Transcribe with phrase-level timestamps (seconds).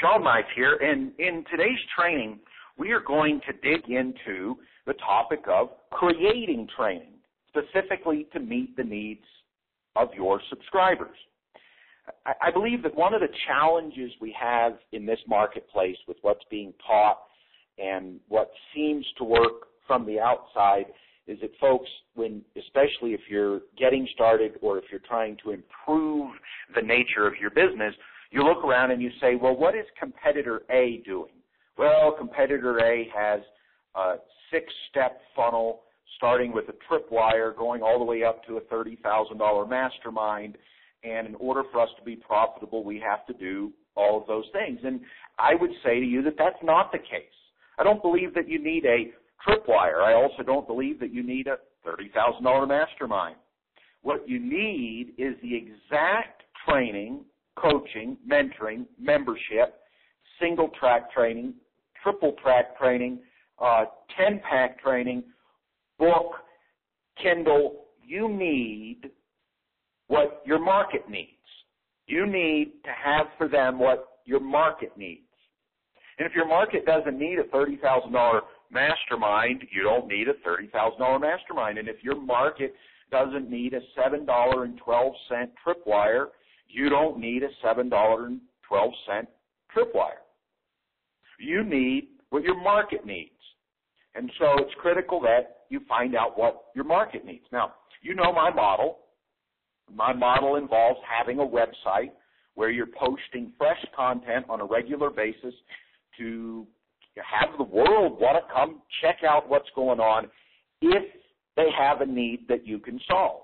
[0.00, 2.40] Sean Knight here, and in today's training,
[2.76, 4.56] we are going to dig into
[4.86, 7.12] the topic of creating training,
[7.48, 9.24] specifically to meet the needs
[9.94, 11.16] of your subscribers.
[12.26, 16.74] I believe that one of the challenges we have in this marketplace with what's being
[16.86, 17.20] taught
[17.78, 20.86] and what seems to work from the outside
[21.26, 26.30] is that folks, when, especially if you're getting started or if you're trying to improve
[26.74, 27.94] the nature of your business,
[28.34, 31.32] you look around and you say, well, what is competitor A doing?
[31.78, 33.40] Well, competitor A has
[33.94, 34.14] a
[34.50, 35.82] six-step funnel
[36.16, 40.56] starting with a tripwire going all the way up to a $30,000 mastermind.
[41.04, 44.46] And in order for us to be profitable, we have to do all of those
[44.52, 44.80] things.
[44.82, 45.00] And
[45.38, 47.38] I would say to you that that's not the case.
[47.78, 49.12] I don't believe that you need a
[49.46, 50.02] tripwire.
[50.02, 53.36] I also don't believe that you need a $30,000 mastermind.
[54.02, 57.24] What you need is the exact training,
[57.56, 59.80] coaching, mentoring, membership,
[60.40, 61.54] single track training,
[62.02, 63.20] triple track training,
[63.58, 63.84] uh,
[64.16, 65.22] 10 pack training,
[65.98, 66.32] book,
[67.22, 67.84] Kindle.
[68.06, 69.10] You need
[70.08, 71.30] what your market needs.
[72.06, 75.20] You need to have for them what your market needs.
[76.18, 78.40] And if your market doesn't need a $30,000
[78.70, 81.78] mastermind, you don't need a $30,000 mastermind.
[81.78, 82.74] And if your market
[83.10, 86.26] doesn't need a $7.12 tripwire,
[86.74, 90.22] you don't need a $7.12 tripwire.
[91.38, 93.30] You need what your market needs.
[94.14, 97.44] And so it's critical that you find out what your market needs.
[97.52, 98.98] Now, you know my model.
[99.92, 102.10] My model involves having a website
[102.54, 105.54] where you're posting fresh content on a regular basis
[106.18, 106.66] to
[107.16, 110.26] have the world want to come check out what's going on
[110.80, 111.04] if
[111.56, 113.42] they have a need that you can solve.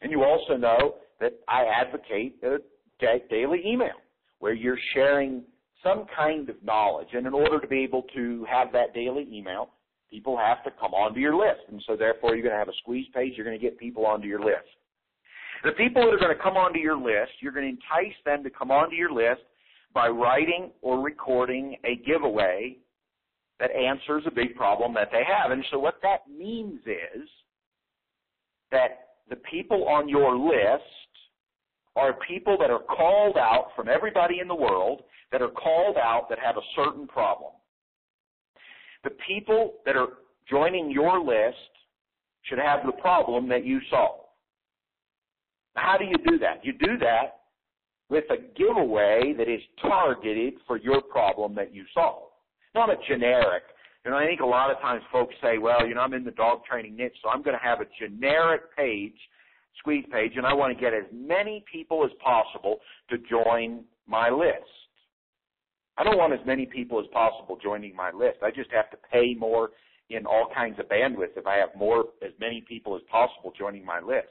[0.00, 2.58] And you also know that I advocate a
[3.30, 3.96] daily email
[4.38, 5.42] where you're sharing
[5.82, 7.08] some kind of knowledge.
[7.12, 9.70] And in order to be able to have that daily email,
[10.10, 11.60] people have to come onto your list.
[11.70, 13.34] And so therefore you're going to have a squeeze page.
[13.36, 14.66] You're going to get people onto your list.
[15.64, 18.44] The people that are going to come onto your list, you're going to entice them
[18.44, 19.42] to come onto your list
[19.92, 22.76] by writing or recording a giveaway
[23.58, 25.50] that answers a big problem that they have.
[25.50, 27.28] And so what that means is
[28.70, 30.84] that the people on your list
[31.96, 36.28] are people that are called out from everybody in the world that are called out
[36.28, 37.52] that have a certain problem.
[39.04, 40.08] The people that are
[40.48, 41.56] joining your list
[42.42, 44.20] should have the problem that you solve.
[45.74, 46.64] How do you do that?
[46.64, 47.40] You do that
[48.08, 52.28] with a giveaway that is targeted for your problem that you solve.
[52.74, 53.62] Not a generic.
[54.04, 56.24] You know, I think a lot of times folks say, well, you know, I'm in
[56.24, 59.16] the dog training niche, so I'm going to have a generic page,
[59.78, 62.78] squeeze page, and I want to get as many people as possible
[63.10, 64.68] to join my list.
[65.96, 68.38] I don't want as many people as possible joining my list.
[68.42, 69.70] I just have to pay more
[70.10, 73.84] in all kinds of bandwidth if I have more, as many people as possible joining
[73.84, 74.28] my list.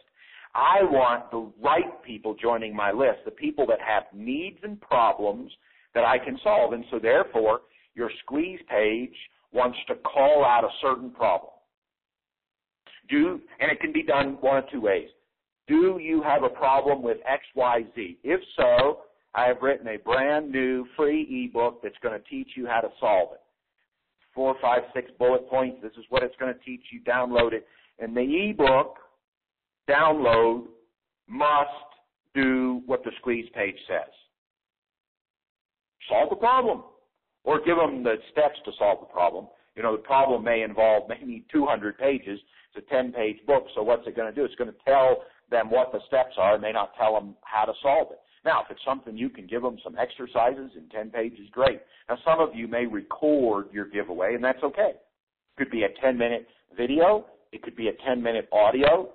[0.55, 5.51] I want the right people joining my list, the people that have needs and problems
[5.93, 6.73] that I can solve.
[6.73, 7.61] And so therefore,
[7.95, 9.13] your squeeze page
[9.51, 11.51] wants to call out a certain problem.
[13.09, 15.09] Do, and it can be done one of two ways.
[15.67, 18.17] Do you have a problem with XYZ?
[18.23, 19.01] If so,
[19.35, 22.89] I have written a brand new free ebook that's going to teach you how to
[22.99, 23.41] solve it.
[24.33, 25.79] Four, five, six bullet points.
[25.81, 27.01] This is what it's going to teach you.
[27.01, 27.67] Download it.
[27.99, 28.97] And the ebook
[29.89, 30.65] download
[31.27, 31.69] must
[32.33, 34.13] do what the squeeze page says.
[36.09, 36.83] Solve the problem.
[37.43, 39.47] Or give them the steps to solve the problem.
[39.75, 42.39] You know, the problem may involve maybe 200 pages.
[42.75, 44.45] It's a 10 page book, so what's it going to do?
[44.45, 47.65] It's going to tell them what the steps are and may not tell them how
[47.65, 48.19] to solve it.
[48.45, 51.81] Now, if it's something you can give them some exercises in 10 pages, great.
[52.07, 54.91] Now, some of you may record your giveaway, and that's okay.
[54.93, 57.25] It could be a 10 minute video.
[57.51, 59.09] It could be a 10 minute audio.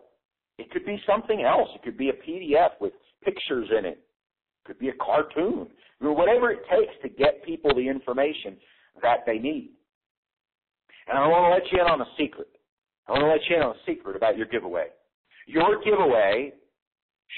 [0.59, 1.69] It could be something else.
[1.75, 2.93] It could be a PDF with
[3.25, 3.99] pictures in it.
[3.99, 5.69] It could be a cartoon.
[6.03, 8.57] Or whatever it takes to get people the information
[9.03, 9.71] that they need.
[11.09, 12.49] And I want to let you in on a secret.
[13.09, 14.87] I want to let you in on a secret about your giveaway.
[15.47, 16.53] Your giveaway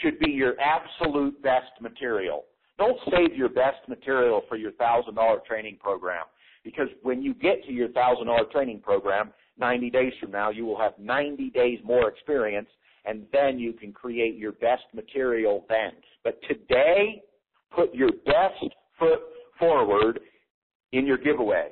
[0.02, 2.44] should be your absolute best material.
[2.78, 6.24] Don't save your best material for your $1,000 training program.
[6.64, 10.78] Because when you get to your $1,000 training program, 90 days from now, you will
[10.78, 12.68] have 90 days more experience
[13.04, 15.92] and then you can create your best material then.
[16.22, 17.22] But today,
[17.74, 18.64] put your best
[18.98, 19.20] foot
[19.58, 20.20] forward
[20.92, 21.68] in your giveaway.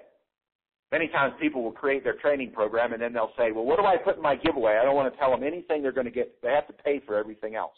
[0.93, 3.87] Many times people will create their training program and then they'll say, well, what do
[3.87, 4.77] I put in my giveaway?
[4.79, 6.41] I don't want to tell them anything they're going to get.
[6.43, 7.73] They have to pay for everything else.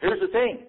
[0.00, 0.60] Here's the thing.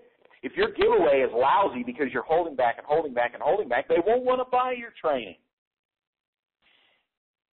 [0.44, 3.88] If your giveaway is lousy because you're holding back and holding back and holding back,
[3.88, 5.38] they won't want to buy your training.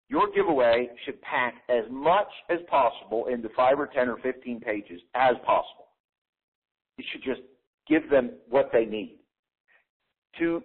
[0.10, 5.00] Your giveaway should pack as much as possible into 5 or 10 or 15 pages
[5.14, 5.90] as possible.
[6.98, 7.42] You should just
[7.88, 9.20] give them what they need
[10.40, 10.64] to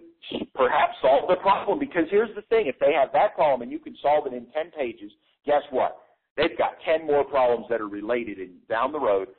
[0.53, 1.79] perhaps solve the problem.
[1.79, 4.45] Because here's the thing, if they have that problem and you can solve it in
[4.53, 5.11] 10 pages,
[5.45, 5.97] guess what?
[6.37, 9.29] They've got 10 more problems that are related and down the road.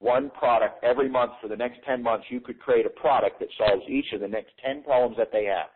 [0.00, 3.48] One product every month for the next 10 months, you could create a product that
[3.56, 5.68] solves each of the next 10 problems that they have.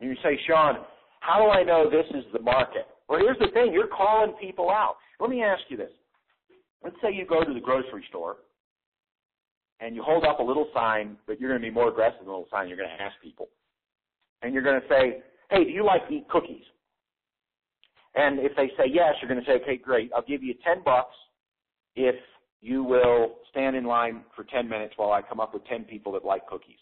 [0.00, 0.76] And you say, Sean,
[1.20, 2.86] how do I know this is the market?
[3.08, 3.72] Well, here's the thing.
[3.72, 4.96] You're calling people out.
[5.18, 5.90] Let me ask you this.
[6.82, 8.36] Let's say you go to the grocery store
[9.80, 12.28] and you hold up a little sign, but you're going to be more aggressive than
[12.28, 12.68] a little sign.
[12.68, 13.48] You're going to ask people.
[14.42, 16.62] And you're going to say, hey, do you like to eat cookies?
[18.14, 20.10] And if they say yes, you're going to say, okay, great.
[20.14, 21.14] I'll give you 10 bucks
[21.96, 22.14] if
[22.60, 26.12] you will stand in line for 10 minutes while I come up with 10 people
[26.12, 26.78] that like cookies.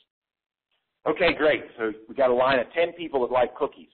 [1.08, 1.64] Okay, great.
[1.78, 3.88] So we got a line of 10 people that like cookies.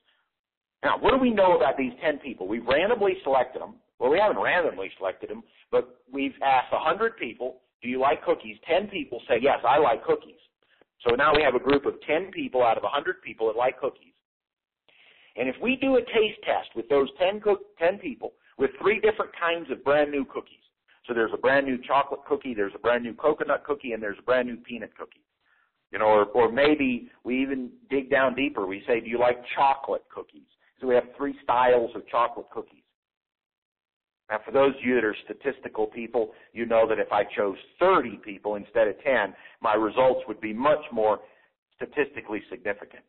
[0.83, 2.47] Now, what do we know about these 10 people?
[2.47, 3.75] We've randomly selected them.
[3.99, 8.57] Well, we haven't randomly selected them, but we've asked 100 people, do you like cookies?
[8.67, 10.39] 10 people say, yes, I like cookies.
[11.07, 13.55] So now we have a group of 10 people out of a 100 people that
[13.55, 14.13] like cookies.
[15.37, 18.99] And if we do a taste test with those 10, co- 10 people with three
[18.99, 20.55] different kinds of brand new cookies,
[21.07, 24.19] so there's a brand new chocolate cookie, there's a brand new coconut cookie, and there's
[24.19, 25.23] a brand new peanut cookie.
[25.91, 28.67] You know, or, or maybe we even dig down deeper.
[28.67, 30.45] We say, do you like chocolate cookies?
[30.79, 32.78] So we have three styles of chocolate cookies.
[34.29, 37.57] Now, for those of you that are statistical people, you know that if I chose
[37.79, 41.19] 30 people instead of 10, my results would be much more
[41.75, 43.03] statistically significant.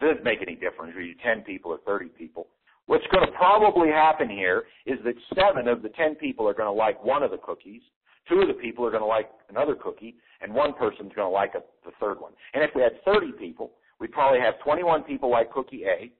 [0.00, 2.48] It doesn't make any difference whether you 10 people or 30 people.
[2.86, 6.66] What's going to probably happen here is that seven of the 10 people are going
[6.66, 7.82] to like one of the cookies,
[8.28, 11.32] two of the people are going to like another cookie, and one person's going to
[11.32, 12.32] like a, the third one.
[12.52, 16.10] And if we had 30 people, we'd probably have 21 people like cookie A,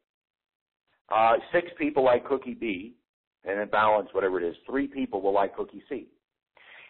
[1.14, 2.94] uh, six people like cookie B,
[3.44, 4.56] and then balance whatever it is.
[4.68, 6.08] Three people will like cookie C.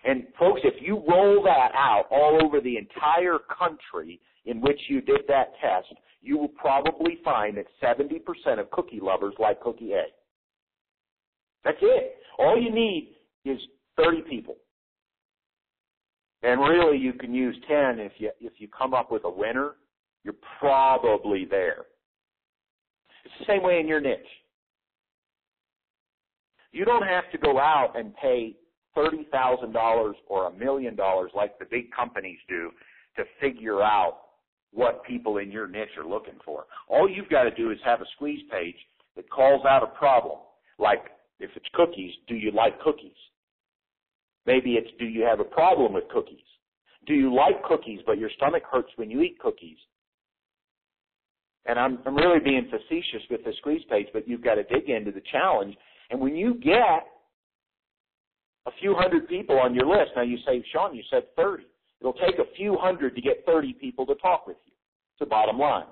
[0.05, 5.01] And folks, if you roll that out all over the entire country in which you
[5.01, 5.93] did that test,
[6.23, 10.05] you will probably find that 70% of cookie lovers like cookie A.
[11.65, 12.17] That's it.
[12.39, 13.59] All you need is
[13.97, 14.57] 30 people.
[16.43, 19.73] And really you can use 10 if you if you come up with a winner,
[20.25, 21.85] you're probably there.
[23.25, 24.19] It's the same way in your niche.
[26.73, 28.57] You don't have to go out and pay
[28.97, 32.71] $30,000 or a million dollars like the big companies do
[33.17, 34.19] to figure out
[34.73, 36.65] what people in your niche are looking for.
[36.89, 38.77] All you've got to do is have a squeeze page
[39.17, 40.39] that calls out a problem.
[40.79, 41.03] Like
[41.41, 43.13] if it's cookies, do you like cookies?
[44.47, 46.39] Maybe it's do you have a problem with cookies?
[47.07, 49.79] Do you like cookies but your stomach hurts when you eat cookies?
[51.67, 54.89] And I'm, I'm really being facetious with the squeeze page, but you've got to dig
[54.89, 55.77] into the challenge.
[56.11, 57.07] And when you get
[58.67, 61.65] a few hundred people on your list, now you say, Sean, you said 30.
[62.01, 64.73] It'll take a few hundred to get 30 people to talk with you.
[65.13, 65.87] It's the bottom line.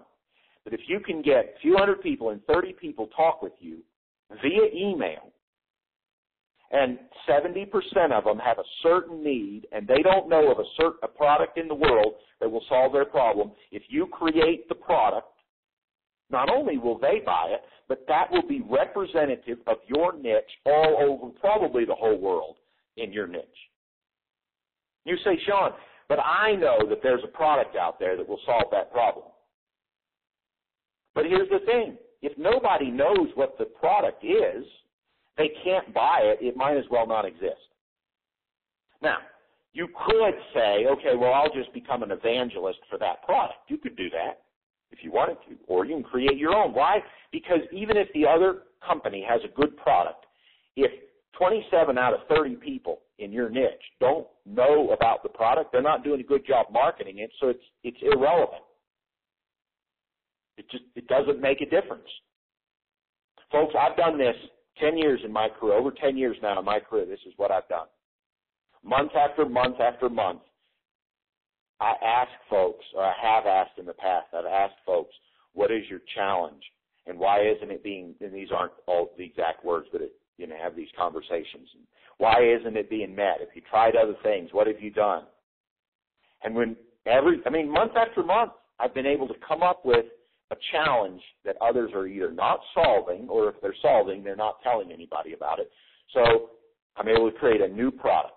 [0.64, 3.78] But if you can get a few hundred people and 30 people talk with you
[4.42, 5.32] via email,
[6.70, 7.66] and 70%
[8.12, 11.56] of them have a certain need and they don't know of a, certain, a product
[11.56, 15.28] in the world that will solve their problem, if you create the product,
[16.30, 20.96] not only will they buy it, but that will be representative of your niche all
[21.00, 22.56] over probably the whole world
[22.96, 23.44] in your niche.
[25.04, 25.72] You say, Sean,
[26.08, 29.26] but I know that there's a product out there that will solve that problem.
[31.14, 31.96] But here's the thing.
[32.20, 34.64] If nobody knows what the product is,
[35.36, 37.54] they can't buy it, it might as well not exist.
[39.00, 39.18] Now,
[39.72, 43.60] you could say, okay, well, I'll just become an evangelist for that product.
[43.68, 44.40] You could do that
[44.90, 46.72] if you wanted to, or you can create your own.
[46.72, 46.98] Why?
[47.32, 50.26] Because even if the other company has a good product,
[50.76, 50.90] if
[51.36, 56.04] 27 out of 30 people in your niche don't know about the product, they're not
[56.04, 58.62] doing a good job marketing it, so it's it's irrelevant.
[60.56, 62.08] It just it doesn't make a difference.
[63.52, 64.34] Folks, I've done this
[64.80, 67.50] 10 years in my career, over 10 years now in my career, this is what
[67.50, 67.86] I've done.
[68.84, 70.40] Month after month after month,
[71.80, 75.14] I ask folks, or I have asked in the past, I've asked folks,
[75.54, 76.62] what is your challenge?
[77.06, 80.46] And why isn't it being, and these aren't all the exact words, but it, you
[80.46, 81.68] know, have these conversations.
[82.18, 83.38] Why isn't it being met?
[83.40, 85.24] If you tried other things, what have you done?
[86.42, 90.04] And when every, I mean, month after month, I've been able to come up with
[90.50, 94.92] a challenge that others are either not solving or if they're solving, they're not telling
[94.92, 95.70] anybody about it.
[96.14, 96.50] So
[96.96, 98.34] I'm able to create a new product.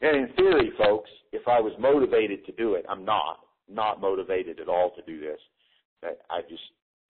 [0.00, 3.40] And in theory, folks, if I was motivated to do it, I'm not.
[3.68, 5.38] Not motivated at all to do this.
[6.30, 6.62] I just,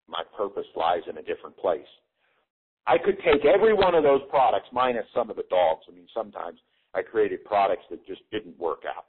[0.08, 1.80] my purpose lies in a different place.
[2.86, 5.84] I could take every one of those products minus some of the dogs.
[5.88, 6.60] I mean, sometimes
[6.94, 9.06] I created products that just didn't work out.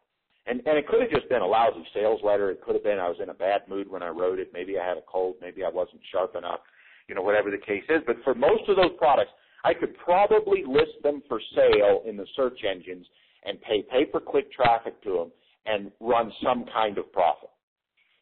[0.48, 2.52] And, and it could have just been a lousy sales letter.
[2.52, 4.52] It could have been I was in a bad mood when I wrote it.
[4.54, 5.36] Maybe I had a cold.
[5.42, 6.60] Maybe I wasn't sharp enough.
[7.08, 8.02] You know, whatever the case is.
[8.06, 9.32] But for most of those products,
[9.64, 13.06] I could probably list them for sale in the search engines
[13.46, 15.32] and pay pay-per-click traffic to them
[15.66, 17.50] and run some kind of profit.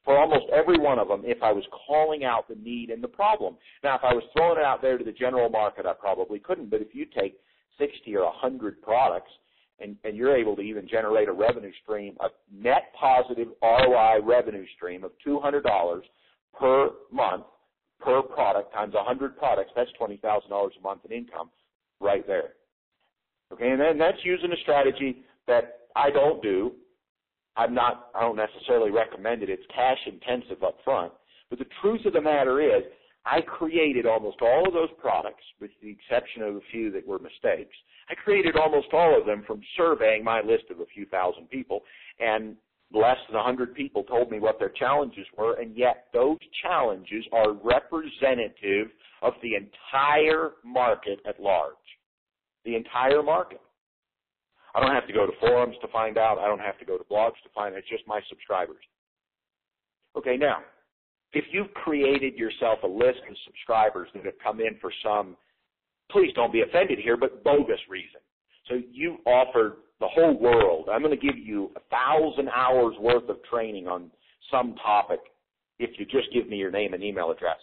[0.06, 3.08] For almost every one of them, if I was calling out the need and the
[3.08, 3.56] problem.
[3.84, 6.70] Now, if I was throwing it out there to the general market, I probably couldn't.
[6.70, 7.40] But if you take
[7.80, 9.32] 60 or 100 products
[9.80, 14.66] and, and you're able to even generate a revenue stream, a net positive ROI revenue
[14.76, 16.02] stream of $200
[16.60, 17.46] per month
[18.00, 21.50] per product times 100 products, that's $20,000 a month in income
[22.02, 22.54] right there.
[23.54, 26.72] Okay, and then that's using a strategy that I don't do.
[27.56, 29.50] I'm not, I don't necessarily recommend it.
[29.50, 31.14] It's cash intensive up front.
[31.52, 32.84] But the truth of the matter is,
[33.26, 37.20] I created almost all of those products, with the exception of a few that were
[37.20, 37.76] mistakes.
[38.10, 41.82] I created almost all of them from surveying my list of a few thousand people,
[42.20, 42.56] and
[42.92, 47.54] less than 100 people told me what their challenges were, and yet those challenges are
[47.54, 48.88] representative
[49.22, 51.76] of the entire market at large
[52.66, 53.62] the entire market.
[54.76, 56.40] I don't have to go to forums to find out.
[56.40, 57.80] I don't have to go to blogs to find out.
[57.80, 58.84] It's just my subscribers.
[60.18, 60.60] Okay, now,
[61.34, 65.36] if you've created yourself a list of subscribers that have come in for some,
[66.12, 68.22] please don't be offended here, but bogus reason.
[68.70, 73.30] So you offered the whole world, I'm going to give you a thousand hours worth
[73.30, 74.12] of training on
[74.52, 75.20] some topic
[75.80, 77.58] if you just give me your name and email address.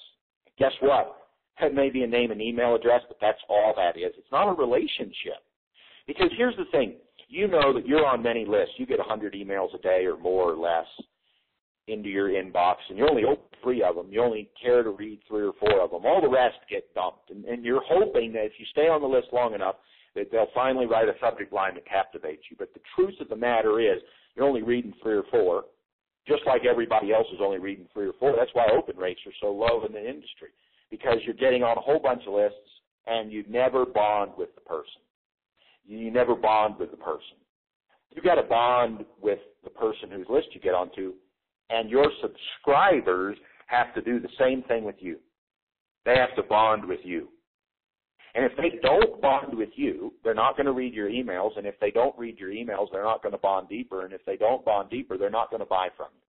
[0.58, 1.19] Guess what?
[1.62, 4.12] It may be a name and email address, but that's all that is.
[4.16, 5.42] It's not a relationship.
[6.06, 6.94] Because here's the thing.
[7.28, 8.74] You know that you're on many lists.
[8.76, 10.86] You get 100 emails a day or more or less
[11.86, 14.06] into your inbox, and you only open three of them.
[14.10, 16.04] You only care to read three or four of them.
[16.04, 17.30] All the rest get dumped.
[17.30, 19.76] And, and you're hoping that if you stay on the list long enough,
[20.14, 22.56] that they'll finally write a subject line that captivates you.
[22.58, 24.00] But the truth of the matter is,
[24.34, 25.64] you're only reading three or four,
[26.26, 28.34] just like everybody else is only reading three or four.
[28.36, 30.48] That's why open rates are so low in the industry
[30.90, 32.58] because you're getting on a whole bunch of lists
[33.06, 35.02] and you never bond with the person.
[35.86, 37.36] You never bond with the person.
[38.10, 41.14] You've got to bond with the person whose list you get onto,
[41.70, 45.18] and your subscribers have to do the same thing with you.
[46.04, 47.28] They have to bond with you.
[48.34, 51.56] And if they don't bond with you, they're not going to read your emails.
[51.58, 54.04] And if they don't read your emails, they're not going to bond deeper.
[54.04, 56.29] And if they don't bond deeper, they're not going to buy from you.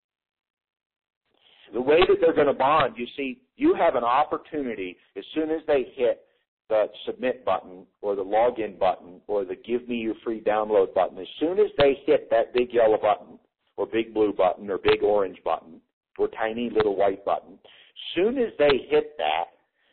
[1.73, 5.51] The way that they're going to bond, you see, you have an opportunity as soon
[5.51, 6.23] as they hit
[6.69, 11.19] the submit button or the login button or the give me your free download button,
[11.19, 13.39] as soon as they hit that big yellow button
[13.77, 15.81] or big blue button or big orange button
[16.19, 19.47] or tiny little white button, as soon as they hit that,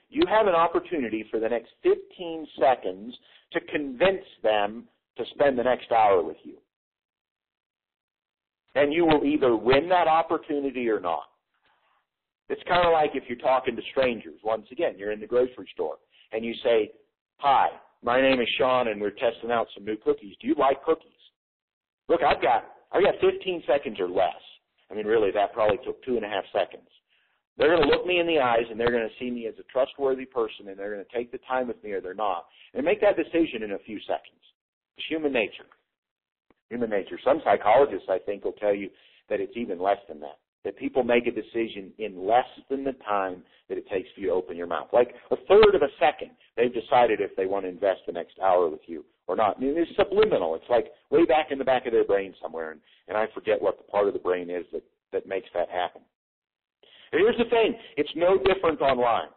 [0.10, 3.16] you have an opportunity for the next 15 seconds
[3.52, 4.86] to convince them
[5.18, 6.56] to spend the next hour with you.
[8.76, 11.27] And you will either win that opportunity or not.
[12.50, 14.40] It's kind of like if you're talking to strangers.
[14.44, 15.98] Once again, you're in the grocery store
[16.32, 16.92] and you say,
[17.38, 17.70] "Hi,
[18.02, 20.36] my name is Sean, and we're testing out some new cookies.
[20.40, 21.12] Do you like cookies?"
[22.08, 24.42] Look, I've got I've got 15 seconds or less.
[24.90, 26.88] I mean, really, that probably took two and a half seconds.
[27.58, 29.56] They're going to look me in the eyes and they're going to see me as
[29.60, 32.46] a trustworthy person and they're going to take the time with me or they're not
[32.76, 34.40] and make that decision in a few seconds.
[34.96, 35.66] It's human nature.
[36.70, 37.20] Human nature.
[37.26, 38.90] Some psychologists, I think, will tell you
[39.30, 42.92] that it's even less than that that people make a decision in less than the
[43.08, 44.90] time that it takes for you to open your mouth.
[44.92, 48.38] Like a third of a second, they've decided if they want to invest the next
[48.44, 49.56] hour with you or not.
[49.56, 50.56] I mean, it's subliminal.
[50.56, 53.62] It's like way back in the back of their brain somewhere, and, and I forget
[53.62, 54.84] what the part of the brain is that,
[55.14, 56.02] that makes that happen.
[57.14, 57.74] And here's the thing.
[57.96, 59.30] It's no different online.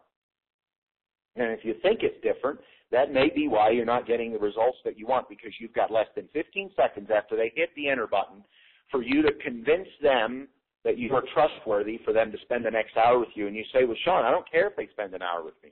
[1.37, 2.58] And if you think it's different,
[2.90, 5.92] that may be why you're not getting the results that you want because you've got
[5.92, 8.42] less than 15 seconds after they hit the enter button
[8.90, 10.49] for you to convince them
[10.84, 13.46] that you are trustworthy for them to spend the next hour with you.
[13.46, 15.70] And you say, well, Sean, I don't care if they spend an hour with me.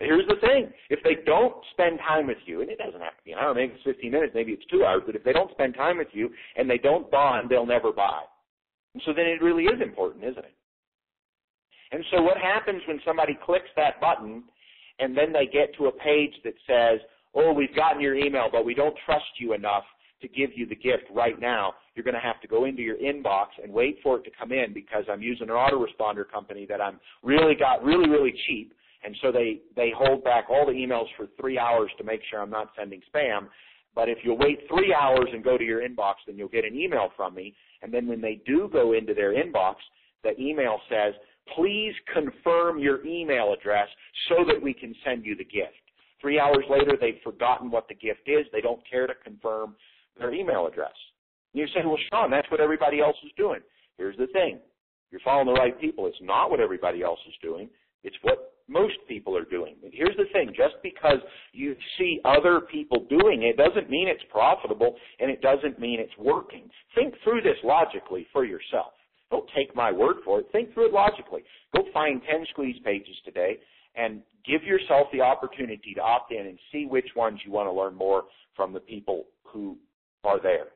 [0.00, 0.70] Here's the thing.
[0.90, 3.54] If they don't spend time with you, and it doesn't have to be an hour,
[3.54, 6.08] maybe it's 15 minutes, maybe it's two hours, but if they don't spend time with
[6.12, 8.22] you and they don't bond, they'll never buy.
[8.94, 10.54] And so then it really is important, isn't it?
[11.92, 14.42] And so what happens when somebody clicks that button
[14.98, 17.00] and then they get to a page that says,
[17.34, 19.84] oh, we've gotten your email, but we don't trust you enough
[20.24, 21.74] to give you the gift right now.
[21.94, 24.52] You're going to have to go into your inbox and wait for it to come
[24.52, 28.72] in because I'm using an autoresponder company that I'm really got really, really cheap.
[29.04, 32.40] And so they, they hold back all the emails for three hours to make sure
[32.40, 33.48] I'm not sending spam.
[33.94, 36.74] But if you'll wait three hours and go to your inbox, then you'll get an
[36.74, 37.54] email from me.
[37.82, 39.74] And then when they do go into their inbox,
[40.24, 41.14] the email says,
[41.54, 43.88] please confirm your email address
[44.28, 45.74] so that we can send you the gift.
[46.20, 48.46] Three hours later, they've forgotten what the gift is.
[48.50, 49.76] They don't care to confirm
[50.18, 50.94] their email address.
[51.52, 53.60] And you say, well, Sean, that's what everybody else is doing.
[53.98, 54.58] Here's the thing.
[55.10, 56.06] You're following the right people.
[56.06, 57.68] It's not what everybody else is doing.
[58.02, 59.76] It's what most people are doing.
[59.82, 61.18] And here's the thing, just because
[61.52, 66.16] you see other people doing it doesn't mean it's profitable and it doesn't mean it's
[66.18, 66.68] working.
[66.94, 68.92] Think through this logically for yourself.
[69.30, 70.46] Don't take my word for it.
[70.52, 71.44] Think through it logically.
[71.74, 73.58] Go find 10 squeeze pages today
[73.96, 77.72] and give yourself the opportunity to opt in and see which ones you want to
[77.72, 78.24] learn more
[78.56, 79.76] from the people who
[80.24, 80.68] are there.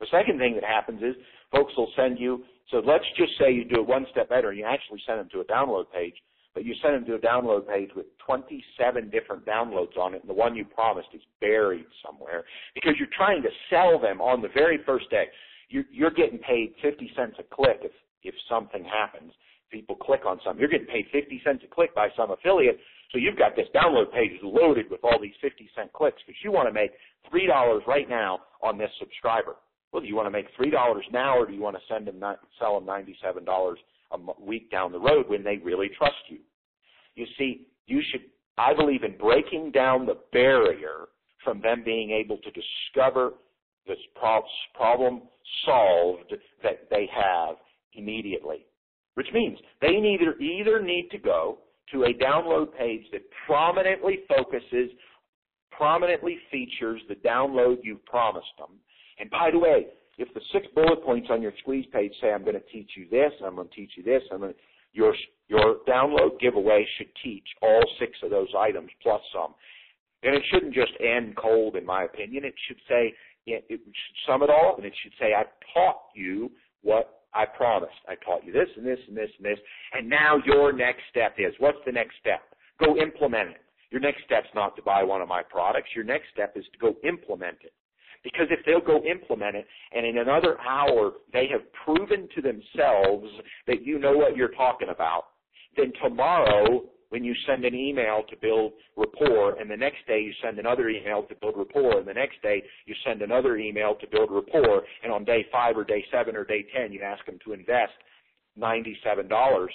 [0.00, 1.14] The second thing that happens is
[1.50, 4.58] folks will send you, so let's just say you do it one step better and
[4.58, 6.14] you actually send them to a download page
[6.54, 10.28] but you send them to a download page with 27 different downloads on it, and
[10.28, 12.44] the one you promised is buried somewhere
[12.74, 15.24] because you're trying to sell them on the very first day.
[15.68, 17.92] You're, you're getting paid 50 cents a click if
[18.24, 19.32] if something happens.
[19.70, 20.60] People click on something.
[20.60, 22.78] You're getting paid 50 cents a click by some affiliate.
[23.12, 26.50] So you've got this download page loaded with all these 50 cent clicks because you
[26.50, 26.92] want to make
[27.30, 29.56] three dollars right now on this subscriber.
[29.92, 32.06] Well, do you want to make three dollars now, or do you want to send
[32.06, 32.22] them
[32.58, 33.78] sell them ninety-seven dollars
[34.12, 36.38] a week down the road when they really trust you.
[37.14, 38.22] You see, you should,
[38.58, 41.08] I believe in breaking down the barrier
[41.44, 43.32] from them being able to discover
[43.86, 45.22] this problem
[45.64, 47.56] solved that they have
[47.94, 48.66] immediately.
[49.14, 51.58] Which means they either, either need to go
[51.92, 54.90] to a download page that prominently focuses,
[55.70, 58.70] prominently features the download you've promised them.
[59.18, 59.86] And by the way,
[60.18, 63.06] if the six bullet points on your squeeze page say, I'm going to teach you
[63.10, 64.58] this, I'm going to teach you this, I'm going to,
[64.92, 65.14] your,
[65.48, 69.54] your download giveaway should teach all six of those items plus some.
[70.22, 72.44] And it shouldn't just end cold, in my opinion.
[72.44, 73.12] It should say,
[73.46, 73.88] it, should
[74.26, 77.92] sum it all up, and it should say, I taught you what I promised.
[78.08, 79.58] I taught you this and this and this and this,
[79.92, 82.42] and now your next step is, what's the next step?
[82.78, 83.62] Go implement it.
[83.90, 85.90] Your next step's not to buy one of my products.
[85.94, 87.72] Your next step is to go implement it.
[88.24, 93.28] Because if they'll go implement it and in another hour they have proven to themselves
[93.66, 95.24] that you know what you're talking about,
[95.76, 100.32] then tomorrow when you send an email to build rapport and the next day you
[100.42, 104.06] send another email to build rapport and the next day you send another email to
[104.10, 107.38] build rapport and on day five or day seven or day ten you ask them
[107.44, 107.92] to invest
[108.58, 109.68] $97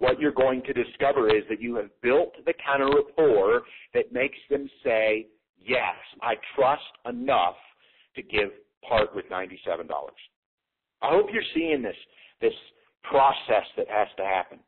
[0.00, 4.12] what you're going to discover is that you have built the kind of rapport that
[4.12, 5.26] makes them say,
[5.58, 7.56] yes, I trust enough
[8.16, 8.48] to give
[8.86, 9.56] part with $97.
[11.02, 11.96] I hope you're seeing this,
[12.40, 12.54] this
[13.04, 14.58] process that has to happen.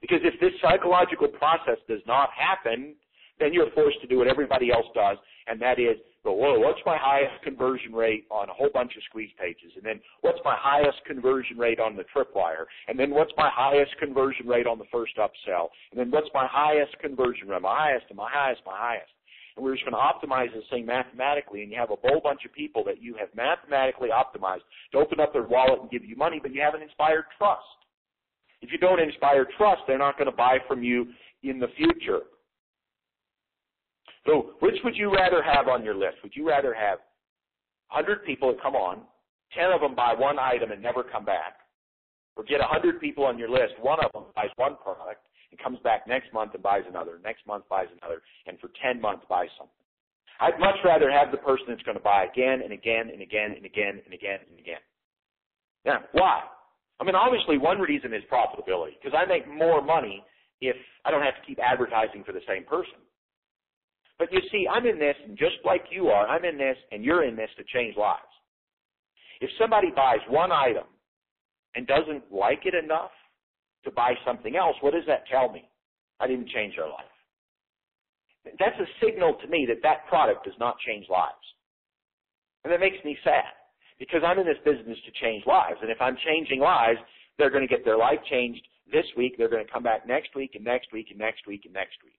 [0.00, 2.94] Because if this psychological process does not happen,
[3.38, 6.78] then you're forced to do what everybody else does, and that is go, whoa, what's
[6.86, 9.72] my highest conversion rate on a whole bunch of squeeze pages?
[9.74, 12.66] And then what's my highest conversion rate on the tripwire?
[12.86, 15.68] And then what's my highest conversion rate on the first upsell?
[15.90, 17.62] And then what's my highest conversion rate?
[17.62, 19.10] My highest and my highest, my highest
[19.56, 22.40] and we're just going to optimize this thing mathematically, and you have a whole bunch
[22.44, 26.16] of people that you have mathematically optimized to open up their wallet and give you
[26.16, 27.60] money, but you haven't inspired trust.
[28.62, 31.08] If you don't inspire trust, they're not going to buy from you
[31.42, 32.20] in the future.
[34.24, 36.16] So, which would you rather have on your list?
[36.22, 36.98] Would you rather have
[37.90, 39.02] 100 people that come on,
[39.54, 41.56] 10 of them buy one item and never come back,
[42.36, 45.78] or get 100 people on your list, one of them buys one product, and comes
[45.80, 49.48] back next month and buys another, next month buys another, and for 10 months buys
[49.58, 49.74] something.
[50.40, 53.54] I'd much rather have the person that's going to buy again and again and again
[53.56, 54.80] and again and again and again.
[55.84, 56.42] Now, why?
[57.00, 60.22] I mean, obviously one reason is profitability, because I make more money
[60.60, 63.00] if I don't have to keep advertising for the same person.
[64.18, 67.04] But you see, I'm in this, and just like you are, I'm in this, and
[67.04, 68.22] you're in this to change lives.
[69.40, 70.84] If somebody buys one item
[71.74, 73.10] and doesn't like it enough,
[73.84, 75.68] to buy something else, what does that tell me?
[76.20, 77.10] I didn't change their life.
[78.44, 81.34] That's a signal to me that that product does not change lives.
[82.64, 83.50] And that makes me sad
[84.02, 85.78] because I'm in this business to change lives.
[85.80, 86.98] And if I'm changing lives,
[87.38, 88.60] they're going to get their life changed
[88.92, 89.36] this week.
[89.38, 91.94] They're going to come back next week and next week and next week and next
[92.02, 92.18] week.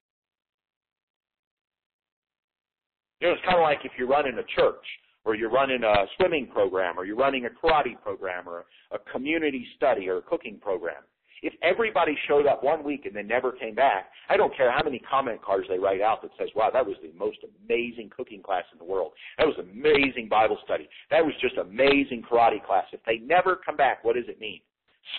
[3.19, 4.85] You know, it's kind of like if you're running a church
[5.25, 9.67] or you're running a swimming program or you're running a karate program or a community
[9.75, 11.03] study or a cooking program.
[11.43, 14.81] If everybody showed up one week and then never came back, I don't care how
[14.81, 18.41] many comment cards they write out that says, wow, that was the most amazing cooking
[18.41, 19.11] class in the world.
[19.37, 20.87] That was amazing Bible study.
[21.11, 22.85] That was just amazing karate class.
[22.93, 24.61] If they never come back, what does it mean?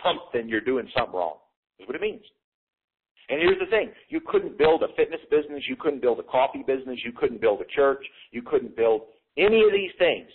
[0.03, 1.37] Something, you're doing something wrong.
[1.79, 2.23] That's what it means.
[3.29, 3.91] And here's the thing.
[4.09, 5.63] You couldn't build a fitness business.
[5.69, 7.01] You couldn't build a coffee business.
[7.05, 8.05] You couldn't build a church.
[8.33, 9.03] You couldn't build
[9.37, 10.29] any of these things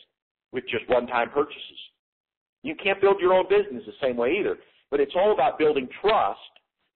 [0.52, 1.80] with just one-time purchases.
[2.62, 4.58] You can't build your own business the same way either.
[4.91, 6.39] But it's all about building trust,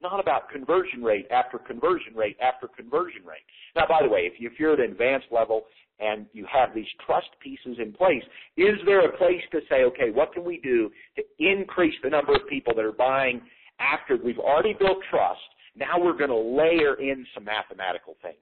[0.02, 3.46] not about conversion rate after conversion rate after conversion rate.
[3.76, 5.64] Now, by the way, if, you, if you're at an advanced level
[6.00, 8.24] and you have these trust pieces in place,
[8.58, 12.34] is there a place to say, okay, what can we do to increase the number
[12.34, 13.42] of people that are buying
[13.80, 15.40] after we've already built trust?
[15.76, 18.42] Now we're going to layer in some mathematical things.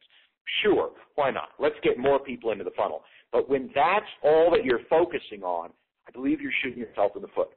[0.64, 1.50] Sure, why not?
[1.60, 3.04] Let's get more people into the funnel.
[3.32, 5.70] But when that's all that you're focusing on,
[6.08, 7.50] I believe you're shooting yourself in the foot.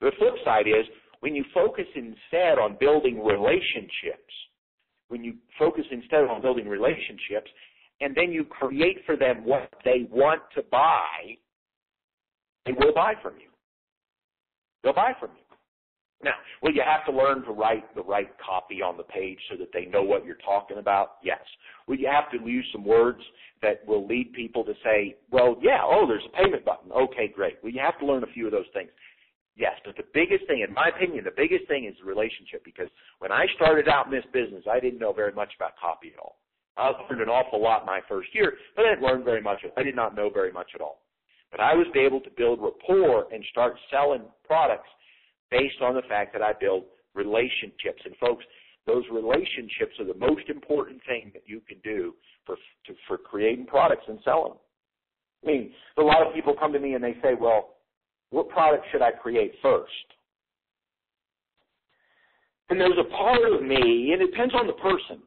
[0.00, 0.86] The flip side is
[1.20, 4.32] when you focus instead on building relationships,
[5.08, 7.50] when you focus instead on building relationships,
[8.00, 11.36] and then you create for them what they want to buy,
[12.66, 13.48] they will buy from you.
[14.82, 15.48] They'll buy from you.
[16.22, 19.56] Now, will you have to learn to write the right copy on the page so
[19.56, 21.16] that they know what you're talking about?
[21.22, 21.40] Yes.
[21.86, 23.20] Will you have to use some words
[23.62, 26.90] that will lead people to say, well, yeah, oh, there's a payment button.
[26.92, 27.58] Okay, great.
[27.62, 28.90] Well, you have to learn a few of those things.
[29.58, 32.86] Yes, but the biggest thing, in my opinion, the biggest thing is the relationship because
[33.18, 36.20] when I started out in this business, I didn't know very much about copy at
[36.20, 36.38] all.
[36.76, 39.58] I learned an awful lot my first year, but I didn't learn very much.
[39.76, 41.02] I did not know very much at all.
[41.50, 44.88] But I was able to build rapport and start selling products
[45.50, 46.84] based on the fact that I build
[47.16, 48.00] relationships.
[48.04, 48.44] And folks,
[48.86, 52.14] those relationships are the most important thing that you can do
[52.46, 52.54] for
[52.86, 54.58] to, for creating products and selling them.
[55.42, 57.77] I mean, a lot of people come to me and they say, "Well,
[58.30, 59.92] what product should I create first?
[62.70, 65.22] And there's a part of me, and it depends on the person.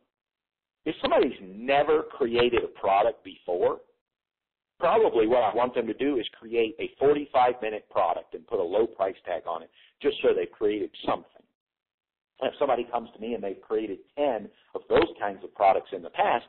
[0.85, 3.79] If somebody's never created a product before,
[4.79, 8.59] probably what I want them to do is create a 45 minute product and put
[8.59, 9.69] a low price tag on it
[10.01, 11.25] just so they've created something.
[12.41, 15.91] And if somebody comes to me and they've created 10 of those kinds of products
[15.93, 16.45] in the past,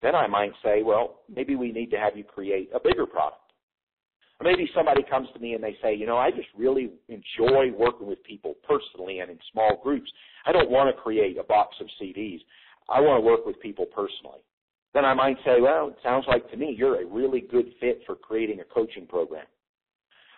[0.00, 3.41] then I might say, well, maybe we need to have you create a bigger product.
[4.40, 7.70] Or maybe somebody comes to me and they say, you know, I just really enjoy
[7.76, 10.10] working with people personally and in small groups.
[10.46, 12.40] I don't want to create a box of CDs.
[12.88, 14.40] I want to work with people personally.
[14.94, 18.02] Then I might say, well, it sounds like to me you're a really good fit
[18.06, 19.46] for creating a coaching program.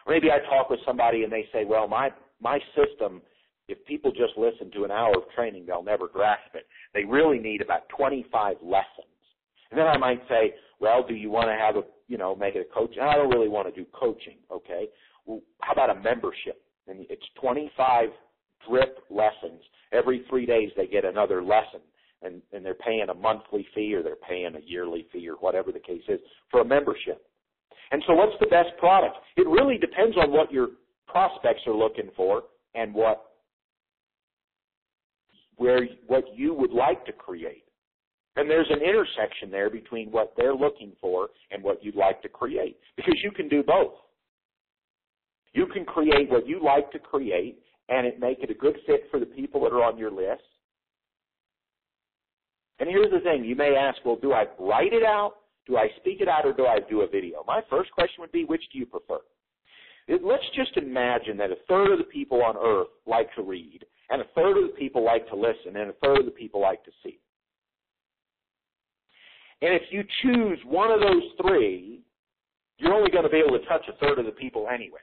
[0.06, 3.22] Or maybe I talk with somebody and they say, well, my my system,
[3.68, 6.66] if people just listen to an hour of training, they'll never grasp it.
[6.92, 9.08] They really need about 25 lessons.
[9.70, 12.54] And then I might say, well, do you want to have a, you know, make
[12.54, 12.94] it a coach?
[12.98, 14.88] And I don't really want to do coaching, okay?
[15.26, 16.62] Well, how about a membership?
[16.86, 18.08] And it's 25
[18.68, 19.62] drip lessons.
[19.92, 21.80] Every three days they get another lesson.
[22.22, 25.72] And, and they're paying a monthly fee or they're paying a yearly fee or whatever
[25.72, 27.22] the case is for a membership.
[27.90, 29.16] And so what's the best product?
[29.36, 30.68] It really depends on what your
[31.06, 33.24] prospects are looking for and what
[35.56, 37.63] where what you would like to create.
[38.36, 42.28] And there's an intersection there between what they're looking for and what you'd like to
[42.28, 43.92] create because you can do both.
[45.52, 49.04] You can create what you like to create and it make it a good fit
[49.10, 50.42] for the people that are on your list.
[52.80, 55.34] And here's the thing, you may ask, well, do I write it out,
[55.66, 57.44] do I speak it out, or do I do a video?
[57.46, 59.18] My first question would be, which do you prefer?
[60.22, 64.20] let's just imagine that a third of the people on earth like to read, and
[64.20, 66.84] a third of the people like to listen, and a third of the people like
[66.84, 67.18] to see.
[69.64, 72.02] And if you choose one of those three,
[72.76, 75.00] you're only going to be able to touch a third of the people anyway.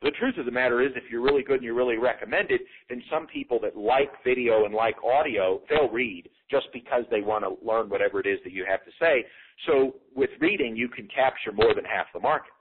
[0.00, 3.02] The truth of the matter is, if you're really good and you're really recommended, then
[3.10, 7.54] some people that like video and like audio, they'll read just because they want to
[7.64, 9.26] learn whatever it is that you have to say.
[9.66, 12.52] So with reading, you can capture more than half the market.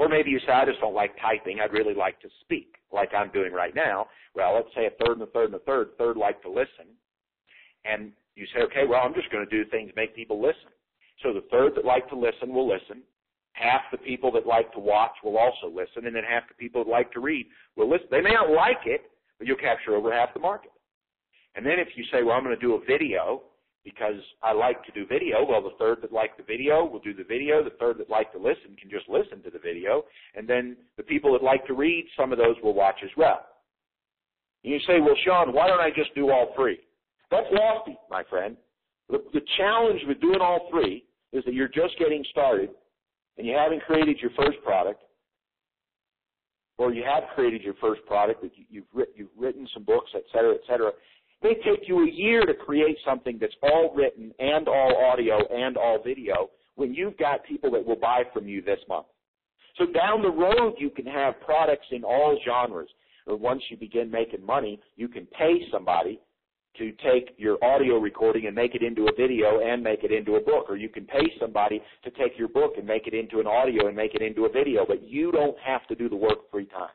[0.00, 1.60] Or maybe you say, I just don't like typing.
[1.60, 4.08] I'd really like to speak, like I'm doing right now.
[4.34, 5.90] Well, let's say a third and a third and a third.
[5.96, 6.90] Third like to listen.
[7.84, 10.70] And you say, okay, well, I'm just going to do things make people listen.
[11.22, 13.02] So the third that like to listen will listen.
[13.52, 16.84] Half the people that like to watch will also listen, and then half the people
[16.84, 18.06] that like to read will listen.
[18.10, 20.72] They may not like it, but you'll capture over half the market.
[21.54, 23.42] And then if you say, well, I'm going to do a video,
[23.86, 25.46] because I like to do video.
[25.48, 27.62] Well, the third that like the video will do the video.
[27.62, 30.02] The third that like to listen can just listen to the video.
[30.34, 33.46] And then the people that like to read, some of those will watch as well.
[34.64, 36.80] And you say, well, Sean, why don't I just do all three?
[37.30, 38.56] That's lofty, my friend.
[39.08, 42.70] The, the challenge with doing all three is that you're just getting started
[43.38, 45.02] and you haven't created your first product,
[46.78, 50.10] or you have created your first product, but you, you've, writ, you've written some books,
[50.14, 50.90] et cetera, et cetera,
[51.42, 55.76] may take you a year to create something that's all written and all audio and
[55.76, 59.06] all video when you've got people that will buy from you this month.
[59.78, 62.88] So down the road, you can have products in all genres.
[63.26, 66.20] Or once you begin making money, you can pay somebody
[66.78, 70.36] to take your audio recording and make it into a video and make it into
[70.36, 70.66] a book.
[70.68, 73.88] Or you can pay somebody to take your book and make it into an audio
[73.88, 76.66] and make it into a video, but you don't have to do the work three
[76.66, 76.90] times.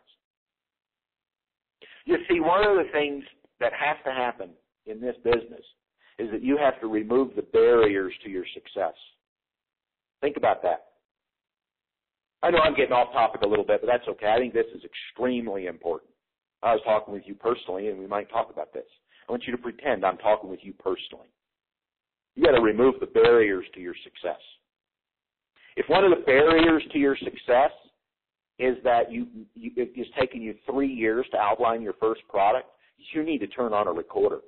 [2.05, 3.23] You see, one of the things
[3.59, 4.49] that has to happen
[4.85, 5.63] in this business
[6.17, 8.93] is that you have to remove the barriers to your success.
[10.21, 10.85] Think about that.
[12.43, 14.27] I know I'm getting off topic a little bit, but that's okay.
[14.27, 16.11] I think this is extremely important.
[16.63, 18.85] I was talking with you personally, and we might talk about this.
[19.31, 21.29] I want you to pretend I'm talking with you personally.
[22.35, 24.41] You got to remove the barriers to your success.
[25.77, 27.71] If one of the barriers to your success
[28.59, 32.67] is that you, you it's taking you three years to outline your first product,
[33.13, 34.39] you need to turn on a recorder.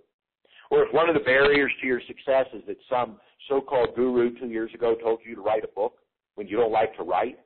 [0.70, 4.50] Or if one of the barriers to your success is that some so-called guru two
[4.50, 5.94] years ago told you to write a book
[6.36, 7.40] when you don't like to write,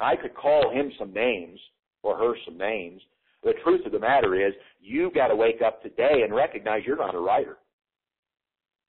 [0.00, 1.60] I could call him some names
[2.02, 3.02] or her some names.
[3.44, 6.96] The truth of the matter is, you've got to wake up today and recognize you're
[6.96, 7.58] not a writer.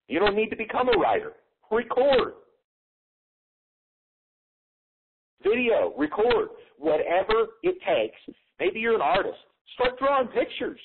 [0.08, 1.34] You don't need to become a writer.
[1.72, 2.34] Record.
[5.44, 6.50] Video, record.
[6.78, 8.38] Whatever it takes.
[8.60, 9.38] Maybe you're an artist.
[9.76, 10.80] Start drawing pictures.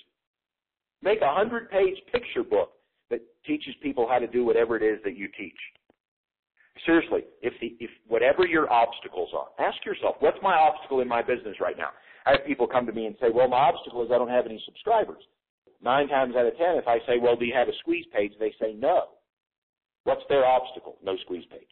[1.02, 2.72] Make a hundred page picture book
[3.10, 5.56] that teaches people how to do whatever it is that you teach.
[6.84, 11.22] Seriously, if the, if whatever your obstacles are, ask yourself, what's my obstacle in my
[11.22, 11.90] business right now?
[12.26, 14.46] I have people come to me and say, well, my obstacle is I don't have
[14.46, 15.22] any subscribers.
[15.82, 18.32] Nine times out of ten, if I say, well, do you have a squeeze page?
[18.40, 19.04] They say no.
[20.04, 20.96] What's their obstacle?
[21.04, 21.68] No squeeze page.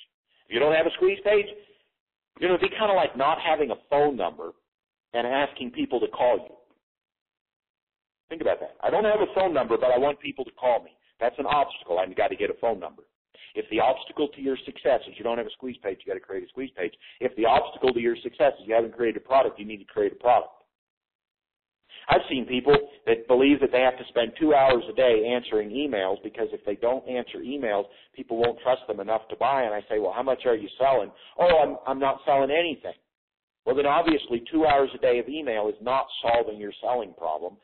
[0.47, 1.47] If you don't have a squeeze page,
[2.41, 4.53] you know, it'd be kind of like not having a phone number
[5.15, 6.55] and asking people to call you.
[8.29, 8.77] Think about that.
[8.83, 10.91] I don't have a phone number, but I want people to call me.
[11.21, 11.99] That's an obstacle.
[11.99, 13.03] I've got to get a phone number.
[13.55, 16.18] If the obstacle to your success is you don't have a squeeze page, you got
[16.18, 16.92] to create a squeeze page.
[17.20, 19.85] If the obstacle to your success is you haven't created a product, you need to
[19.85, 20.50] create a product.
[22.09, 22.76] I've seen people
[23.07, 26.64] that believe that they have to spend two hours a day answering emails because if
[26.64, 29.62] they don't answer emails, people won't trust them enough to buy.
[29.62, 31.11] And I say, well, how much are you selling?
[31.38, 32.94] Oh, I'm, I'm not selling anything.
[33.64, 37.57] Well, then obviously two hours a day of email is not solving your selling problem.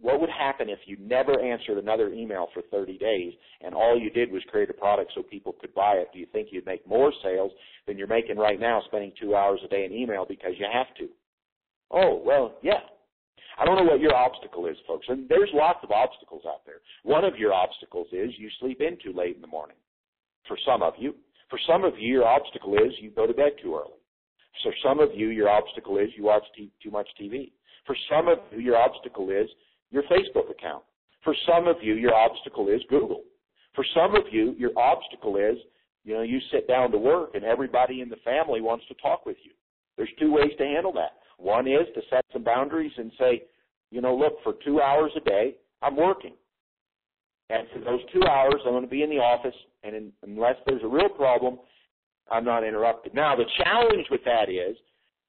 [0.00, 4.10] What would happen if you never answered another email for 30 days and all you
[4.10, 6.08] did was create a product so people could buy it?
[6.12, 7.52] Do you think you'd make more sales
[7.86, 10.94] than you're making right now spending two hours a day in email because you have
[10.98, 11.08] to?
[11.90, 12.80] Oh, well, yeah.
[13.58, 15.06] I don't know what your obstacle is, folks.
[15.08, 16.80] And there's lots of obstacles out there.
[17.02, 19.76] One of your obstacles is you sleep in too late in the morning.
[20.48, 21.14] For some of you.
[21.50, 23.98] For some of you, your obstacle is you go to bed too early.
[24.62, 27.52] For some of you, your obstacle is you watch t- too much TV.
[27.86, 29.48] For some of you, your obstacle is
[29.90, 30.82] your Facebook account.
[31.24, 33.22] For some of you, your obstacle is Google.
[33.74, 35.56] For some of you, your obstacle is,
[36.04, 39.26] you know, you sit down to work and everybody in the family wants to talk
[39.26, 39.52] with you.
[39.96, 41.18] There's two ways to handle that.
[41.36, 43.42] One is to set some boundaries and say,
[43.90, 46.34] you know, look, for two hours a day, I'm working.
[47.50, 50.54] And for those two hours, I'm going to be in the office, and in, unless
[50.66, 51.58] there's a real problem,
[52.30, 53.12] I'm not interrupted.
[53.12, 54.76] Now, the challenge with that is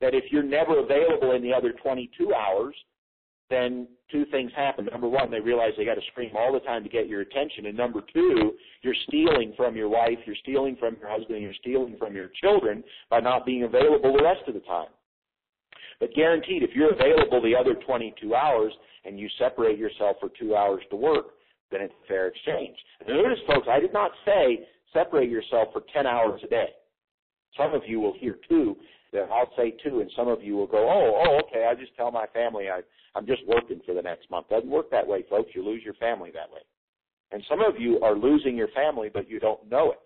[0.01, 2.75] that if you're never available in the other 22 hours,
[3.51, 4.87] then two things happen.
[4.91, 7.67] Number one, they realize they got to scream all the time to get your attention.
[7.67, 11.95] And number two, you're stealing from your wife, you're stealing from your husband, you're stealing
[11.99, 14.87] from your children by not being available the rest of the time.
[15.99, 18.73] But guaranteed, if you're available the other 22 hours
[19.05, 21.25] and you separate yourself for two hours to work,
[21.71, 22.75] then it's fair exchange.
[22.99, 26.69] And notice, folks, I did not say separate yourself for 10 hours a day.
[27.57, 28.77] Some of you will hear two,
[29.13, 31.95] that I'll say two, and some of you will go, oh, oh, okay, I just
[31.95, 32.81] tell my family I
[33.13, 34.47] I'm just working for the next month.
[34.49, 35.51] Doesn't work that way, folks.
[35.53, 36.61] You lose your family that way.
[37.31, 39.99] And some of you are losing your family, but you don't know it.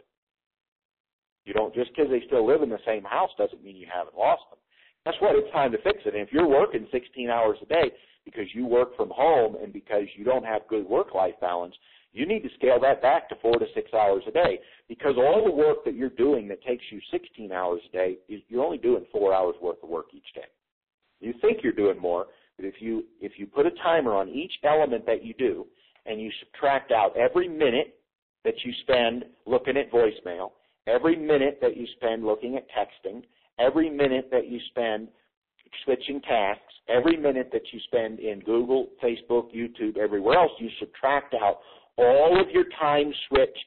[1.46, 4.18] You don't just because they still live in the same house doesn't mean you haven't
[4.18, 4.60] lost them.
[5.06, 6.16] That's what it's time to fix it.
[6.16, 7.92] And if you're working 16 hours a day
[8.26, 11.76] because you work from home and because you don't have good work-life balance,
[12.16, 15.44] you need to scale that back to four to six hours a day because all
[15.44, 19.06] the work that you're doing that takes you 16 hours a day, you're only doing
[19.12, 20.48] four hours worth of work each day.
[21.20, 24.54] You think you're doing more, but if you if you put a timer on each
[24.64, 25.66] element that you do
[26.06, 28.00] and you subtract out every minute
[28.46, 30.52] that you spend looking at voicemail,
[30.88, 33.24] every minute that you spend looking at texting,
[33.60, 35.10] every minute that you spend
[35.84, 41.34] switching tasks, every minute that you spend in Google, Facebook, YouTube, everywhere else, you subtract
[41.34, 41.58] out
[41.98, 43.58] all of your time switch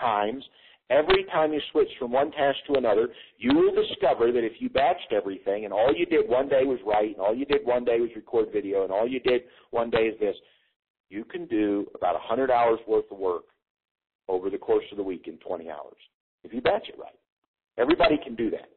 [0.00, 0.44] times
[0.90, 4.70] Every time you switch from one task to another, you will discover that if you
[4.70, 7.84] batched everything and all you did one day was write and all you did one
[7.84, 10.34] day was record video and all you did one day is this,
[11.10, 13.44] you can do about 100 hours worth of work
[14.28, 15.96] over the course of the week in 20 hours
[16.42, 17.18] if you batch it right.
[17.76, 18.70] Everybody can do that.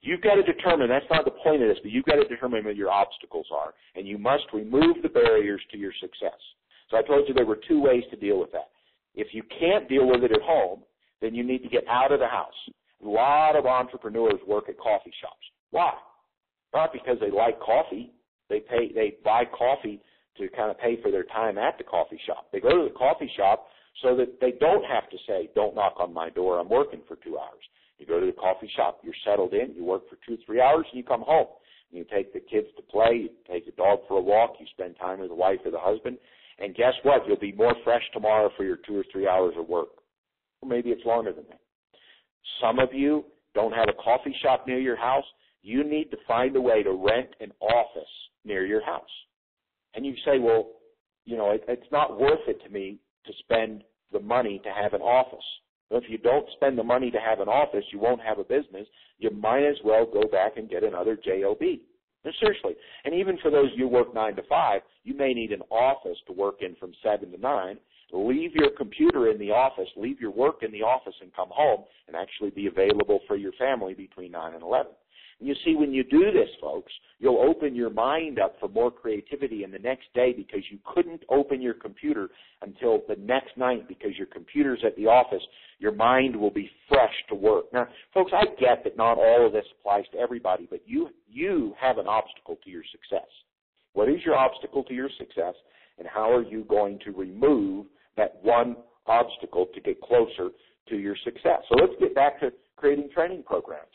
[0.00, 2.64] You've got to determine, that's not the point of this, but you've got to determine
[2.64, 6.38] what your obstacles are, and you must remove the barriers to your success.
[6.90, 8.70] So I told you there were two ways to deal with that.
[9.14, 10.82] If you can't deal with it at home,
[11.20, 12.52] then you need to get out of the house.
[13.04, 15.46] A lot of entrepreneurs work at coffee shops.
[15.70, 15.92] Why?
[16.74, 18.12] Not because they like coffee.
[18.48, 20.00] They pay they buy coffee
[20.36, 22.48] to kind of pay for their time at the coffee shop.
[22.52, 23.66] They go to the coffee shop
[24.02, 26.58] so that they don't have to say, "Don't knock on my door.
[26.58, 27.62] I'm working for 2 hours."
[27.98, 30.86] You go to the coffee shop, you're settled in, you work for 2 3 hours
[30.90, 31.46] and you come home.
[31.90, 34.96] You take the kids to play, you take the dog for a walk, you spend
[34.96, 36.18] time with the wife or the husband,
[36.58, 37.26] and guess what?
[37.26, 39.88] You'll be more fresh tomorrow for your 2 or 3 hours of work.
[40.62, 41.60] Or maybe it's longer than that.
[42.60, 45.24] Some of you don't have a coffee shop near your house.
[45.62, 48.10] You need to find a way to rent an office
[48.44, 49.02] near your house.
[49.94, 50.70] And you say, well,
[51.24, 54.92] you know, it, it's not worth it to me to spend the money to have
[54.92, 55.44] an office.
[55.90, 58.86] If you don't spend the money to have an office, you won't have a business.
[59.18, 61.58] You might as well go back and get another job.
[62.40, 62.74] Seriously.
[63.04, 66.32] And even for those you work nine to five, you may need an office to
[66.32, 67.78] work in from seven to nine.
[68.12, 71.84] Leave your computer in the office, leave your work in the office, and come home
[72.06, 74.92] and actually be available for your family between nine and eleven.
[75.44, 79.62] You see, when you do this, folks, you'll open your mind up for more creativity
[79.62, 82.30] in the next day because you couldn't open your computer
[82.62, 85.42] until the next night because your computer's at the office.
[85.80, 87.66] Your mind will be fresh to work.
[87.74, 91.74] Now, folks, I get that not all of this applies to everybody, but you, you
[91.78, 93.28] have an obstacle to your success.
[93.92, 95.54] What is your obstacle to your success,
[95.98, 97.84] and how are you going to remove
[98.16, 98.76] that one
[99.06, 100.48] obstacle to get closer
[100.88, 101.60] to your success?
[101.68, 103.92] So let's get back to creating training programs.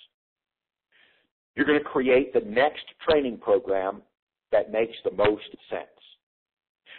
[1.56, 4.02] You're going to create the next training program
[4.52, 5.88] that makes the most sense.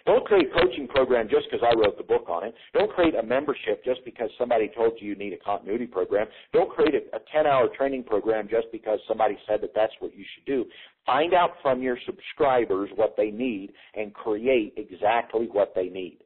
[0.06, 2.54] Don't create a coaching program just because I wrote the book on it.
[2.72, 6.26] Don't create a membership just because somebody told you you need a continuity program.
[6.52, 10.24] Don't create a, a 10-hour training program just because somebody said that that's what you
[10.34, 10.64] should do.
[11.04, 16.18] Find out from your subscribers what they need and create exactly what they need.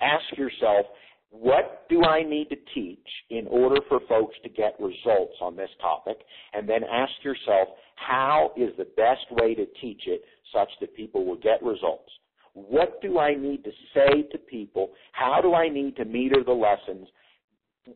[0.00, 0.86] Ask yourself,
[1.32, 5.70] what do I need to teach in order for folks to get results on this
[5.80, 6.18] topic?
[6.52, 11.24] And then ask yourself, how is the best way to teach it such that people
[11.24, 12.10] will get results?
[12.52, 14.90] What do I need to say to people?
[15.12, 17.08] How do I need to meter the lessons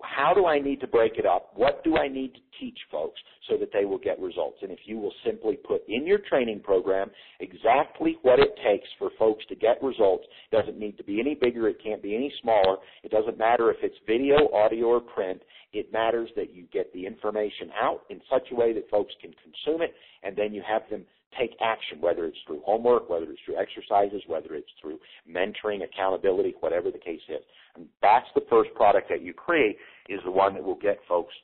[0.02, 1.52] how do I need to break it up?
[1.54, 4.58] What do I need to teach folks so that they will get results?
[4.62, 9.10] And if you will simply put in your training program exactly what it takes for
[9.18, 12.32] folks to get results, it doesn't need to be any bigger, it can't be any
[12.42, 12.78] smaller.
[13.04, 15.40] It doesn't matter if it's video, audio, or print.
[15.72, 19.32] It matters that you get the information out in such a way that folks can
[19.42, 21.04] consume it, and then you have them
[21.38, 26.54] take action, whether it's through homework, whether it's through exercises, whether it's through mentoring, accountability,
[26.60, 27.42] whatever the case is.
[27.74, 29.76] And that's the first product that you create
[30.08, 31.34] is the one that will get folks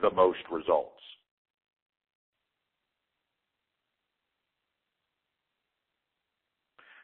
[0.00, 0.92] the most results.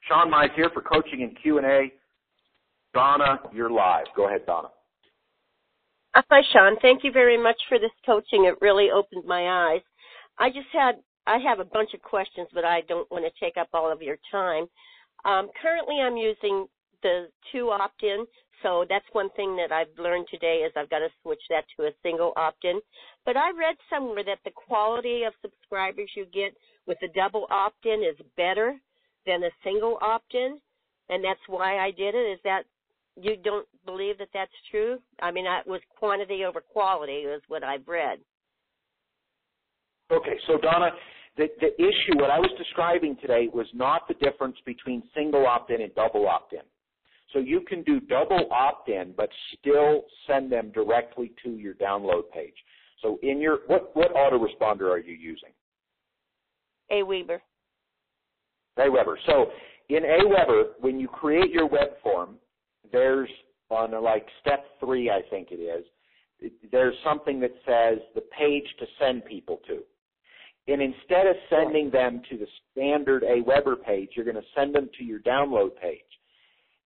[0.09, 1.93] Sean Mize here for coaching and Q&A.
[2.93, 4.05] Donna, you're live.
[4.14, 4.69] Go ahead, Donna.
[6.14, 6.77] Uh, hi, Sean.
[6.81, 8.45] Thank you very much for this coaching.
[8.45, 9.81] It really opened my eyes.
[10.38, 13.56] I just had I have a bunch of questions, but I don't want to take
[13.56, 14.66] up all of your time.
[15.24, 16.66] Um, currently, I'm using
[17.02, 18.26] the two opt-in,
[18.62, 21.87] so that's one thing that I've learned today is I've got to switch that to
[21.87, 22.80] a single opt-in.
[23.24, 26.54] But I read somewhere that the quality of subscribers you get
[26.87, 28.76] with the double opt-in is better
[29.26, 30.60] than a single opt-in,
[31.08, 32.32] and that's why I did it.
[32.32, 32.64] Is that
[33.16, 34.98] you don't believe that that's true?
[35.20, 38.18] I mean, it was quantity over quality is what I've read.
[40.12, 40.90] Okay, so Donna,
[41.37, 45.81] the, the issue, what I was describing today was not the difference between single opt-in
[45.81, 46.61] and double opt-in.
[47.33, 52.55] So you can do double opt-in, but still send them directly to your download page.
[53.03, 55.51] So in your, what, what autoresponder are you using?
[56.93, 57.38] AWeber.
[58.79, 59.17] AWeber.
[59.27, 59.47] So
[59.88, 62.37] in AWeber, when you create your web form,
[62.93, 63.29] there's
[63.71, 65.85] on like step three, I think it is,
[66.71, 69.81] there's something that says the page to send people to.
[70.66, 74.88] And instead of sending them to the standard AWeber page, you're going to send them
[74.98, 76.00] to your download page.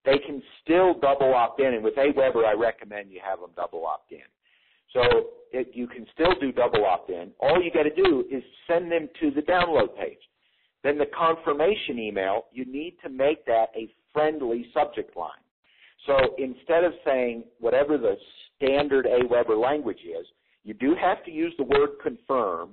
[0.03, 3.85] They can still double opt in, and with AWeber, I recommend you have them double
[3.85, 4.19] opt in.
[4.93, 5.01] So
[5.51, 7.31] it, you can still do double opt in.
[7.39, 10.17] All you got to do is send them to the download page.
[10.83, 15.29] Then the confirmation email, you need to make that a friendly subject line.
[16.05, 18.15] So instead of saying whatever the
[18.55, 20.25] standard AWeber language is,
[20.63, 22.69] you do have to use the word confirm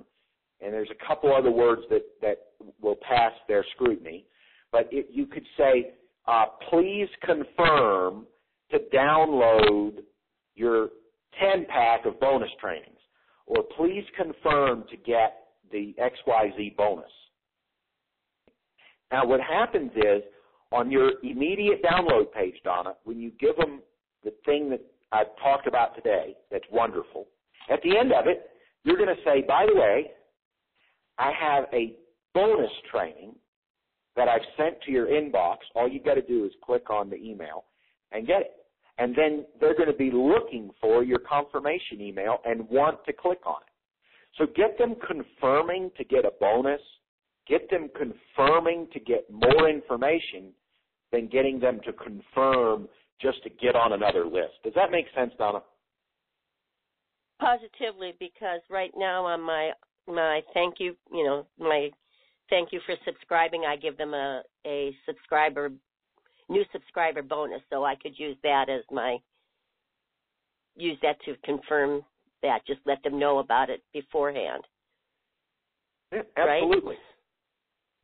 [0.61, 2.37] and there's a couple other words that, that
[2.81, 4.25] will pass their scrutiny.
[4.71, 5.93] But it, you could say,
[6.27, 8.25] uh, please confirm
[8.71, 9.99] to download
[10.55, 10.89] your
[11.39, 12.97] 10 pack of bonus trainings,
[13.45, 17.11] or please confirm to get the XYZ bonus.
[19.11, 20.23] Now, what happens is
[20.71, 23.81] on your immediate download page, Donna, when you give them
[24.23, 24.81] the thing that
[25.11, 27.27] I've talked about today, that's wonderful.
[27.69, 28.49] At the end of it,
[28.83, 30.11] you're going to say, by the way,
[31.17, 31.95] I have a
[32.33, 33.35] bonus training
[34.15, 35.57] that I've sent to your inbox.
[35.75, 37.65] All you've got to do is click on the email
[38.11, 38.51] and get it.
[38.97, 43.39] And then they're going to be looking for your confirmation email and want to click
[43.45, 43.73] on it.
[44.37, 46.81] So get them confirming to get a bonus.
[47.47, 50.53] Get them confirming to get more information
[51.11, 52.87] than getting them to confirm
[53.21, 54.53] just to get on another list.
[54.63, 55.59] Does that make sense, Donna?
[57.39, 59.71] Positively, because right now on my
[60.07, 61.89] my thank you, you know, my
[62.49, 65.71] thank you for subscribing, I give them a a subscriber
[66.49, 69.17] new subscriber bonus, so I could use that as my
[70.75, 72.03] use that to confirm
[72.43, 72.65] that.
[72.67, 74.63] Just let them know about it beforehand.
[76.11, 76.95] Yeah, absolutely.
[76.95, 76.99] Right?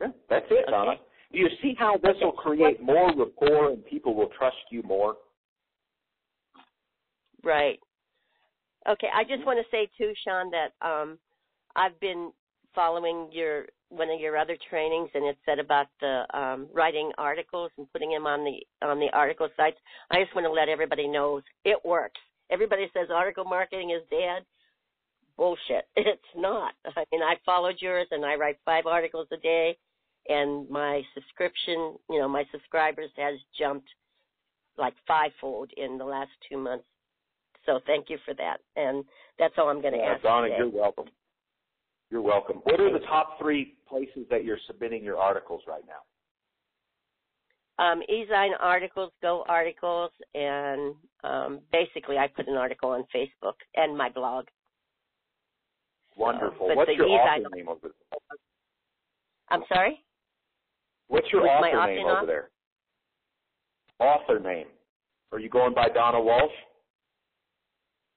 [0.02, 0.72] Yeah, that's it, okay.
[0.72, 0.94] Donna.
[1.32, 5.16] You see how this will create more rapport and people will trust you more?
[7.44, 7.80] Right.
[8.90, 9.08] Okay.
[9.14, 11.18] I just want to say too, Sean, that um,
[11.76, 12.32] I've been
[12.74, 17.72] following your one of your other trainings, and it said about the um, writing articles
[17.78, 19.78] and putting them on the on the article sites.
[20.10, 22.20] I just want to let everybody know it works.
[22.50, 24.44] Everybody says article marketing is dead.
[25.38, 25.88] Bullshit.
[25.96, 26.74] It's not.
[26.86, 29.78] I mean, I followed yours, and I write five articles a day
[30.30, 33.88] and my subscription, you know, my subscribers has jumped
[34.78, 36.86] like fivefold in the last two months.
[37.66, 38.58] So thank you for that.
[38.76, 39.04] And
[39.38, 40.24] that's all I'm going to ask.
[40.24, 40.58] Donna, today.
[40.60, 41.06] you're welcome.
[42.12, 42.58] You're welcome.
[42.64, 46.04] What are the top three places that you're submitting your articles right now?
[47.84, 50.94] Um, eZine articles, Go articles, and
[51.24, 54.46] um, basically I put an article on Facebook and my blog.
[56.18, 56.68] Wonderful.
[56.70, 58.20] So, What's your author name over there?
[59.50, 60.04] I'm sorry?
[61.08, 62.50] What's your author name over there?
[64.00, 64.68] Author name.
[65.32, 66.52] Are you going by Donna Walsh?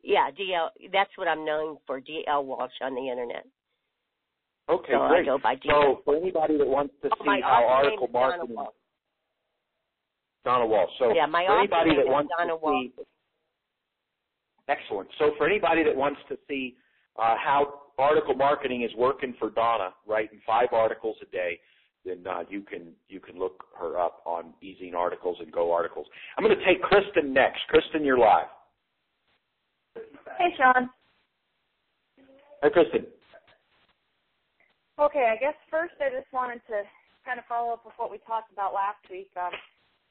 [0.02, 0.68] Yeah, DL.
[0.92, 3.46] That's what I'm known for, DL Walsh on the internet.
[4.70, 5.26] Okay, so great.
[5.66, 8.74] So for anybody that wants to oh, see how article marketing, Donna Walsh.
[10.44, 10.90] Donna Walsh.
[10.98, 12.86] So yeah, my for anybody that wants Donna to Walsh.
[12.96, 13.04] see,
[14.68, 15.08] excellent.
[15.18, 16.76] So for anybody that wants to see
[17.18, 21.60] uh, how article marketing is working for Donna, writing five articles a day,
[22.04, 26.06] then uh, you can you can look her up on eZine Articles and Go Articles.
[26.36, 27.60] I'm going to take Kristen next.
[27.68, 28.46] Kristen, you're live.
[30.38, 30.90] Hey, Sean.
[32.62, 33.06] Hi, Kristen.
[34.98, 36.86] Okay, I guess first I just wanted to
[37.26, 39.52] kind of follow up with what we talked about last week um,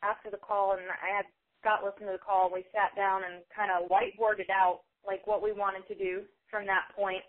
[0.03, 1.25] after the call, and I had
[1.61, 2.51] Scott listen to the call.
[2.51, 6.65] We sat down and kind of whiteboarded out like what we wanted to do from
[6.67, 7.23] that point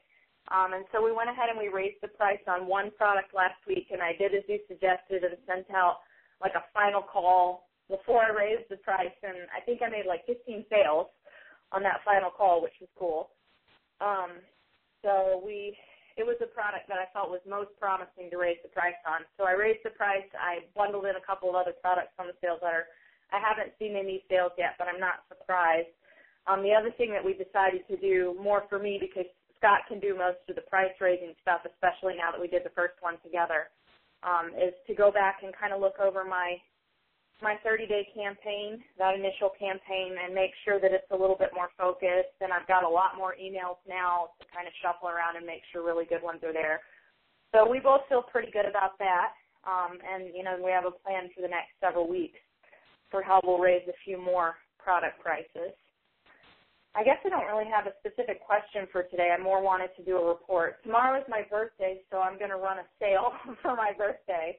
[0.53, 3.57] um, and so we went ahead and we raised the price on one product last
[3.67, 6.05] week, and I did as you suggested and sent out
[6.43, 10.27] like a final call before I raised the price, and I think I made like
[10.27, 11.09] 15 sales
[11.73, 13.31] on that final call, which was cool.
[14.01, 14.45] Um,
[15.01, 15.77] so we,
[16.17, 19.27] it was a product that I felt was most promising to raise the price on.
[19.35, 20.27] So I raised the price.
[20.39, 22.87] I bundled in a couple of other products on the sales letter.
[23.35, 25.91] I haven't seen any sales yet, but I'm not surprised.
[26.47, 29.27] Um, the other thing that we decided to do more for me because
[29.59, 32.75] Scott can do most of the price raising stuff, especially now that we did the
[32.77, 33.73] first one together,
[34.23, 36.61] um, is to go back and kind of look over my
[37.43, 41.51] my 30 day campaign, that initial campaign, and make sure that it's a little bit
[41.55, 42.37] more focused.
[42.41, 45.63] And I've got a lot more emails now to kind of shuffle around and make
[45.73, 46.81] sure really good ones are there.
[47.53, 49.35] So we both feel pretty good about that.
[49.65, 52.39] Um, and, you know, we have a plan for the next several weeks
[53.11, 55.73] for how we'll raise a few more product prices.
[56.95, 59.35] I guess I don't really have a specific question for today.
[59.35, 60.83] I more wanted to do a report.
[60.85, 63.33] Tomorrow is my birthday, so I'm going to run a sale
[63.63, 64.59] for my birthday,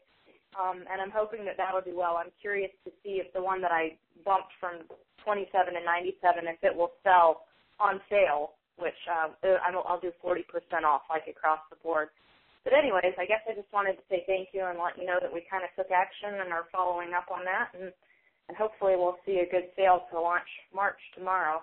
[0.55, 2.17] um, and I'm hoping that that'll do well.
[2.17, 4.87] I'm curious to see if the one that I bumped from
[5.23, 7.45] 27 to 97, if it will sell
[7.79, 9.31] on sale, which uh,
[9.87, 10.41] I'll do 40%
[10.83, 12.09] off, like across the board.
[12.63, 15.21] But anyways, I guess I just wanted to say thank you and let you know
[15.21, 17.93] that we kind of took action and are following up on that, and
[18.47, 21.61] and hopefully we'll see a good sale to launch March tomorrow.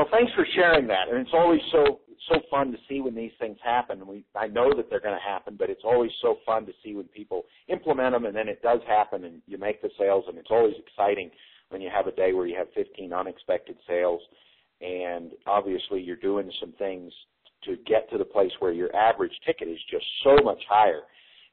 [0.00, 1.10] Well, thanks for sharing that.
[1.10, 4.06] And it's always so so fun to see when these things happen.
[4.06, 6.94] We I know that they're going to happen, but it's always so fun to see
[6.94, 10.38] when people implement them and then it does happen and you make the sales and
[10.38, 11.30] it's always exciting
[11.68, 14.22] when you have a day where you have 15 unexpected sales
[14.80, 17.12] and obviously you're doing some things
[17.64, 21.02] to get to the place where your average ticket is just so much higher.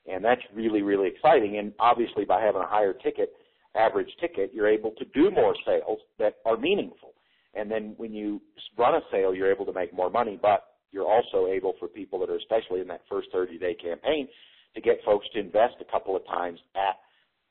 [0.09, 3.33] And that's really really exciting and obviously by having a higher ticket
[3.75, 7.11] average ticket, you're able to do more sales that are meaningful
[7.57, 8.41] and then when you
[8.77, 12.19] run a sale, you're able to make more money, but you're also able for people
[12.19, 14.27] that are especially in that first 30 day campaign
[14.75, 16.95] to get folks to invest a couple of times at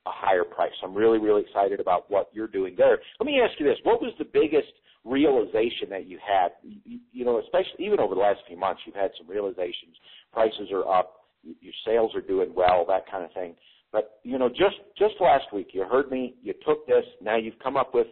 [0.06, 0.70] a higher price.
[0.80, 2.98] So I'm really, really excited about what you're doing there.
[3.18, 3.78] Let me ask you this.
[3.82, 4.72] What was the biggest
[5.04, 6.52] realization that you had?
[6.62, 9.96] You, you know, especially even over the last few months, you've had some realizations.
[10.32, 13.54] Prices are up, your sales are doing well, that kind of thing.
[13.92, 16.34] But you know, just just last week, you heard me.
[16.42, 17.04] You took this.
[17.20, 18.06] Now you've come up with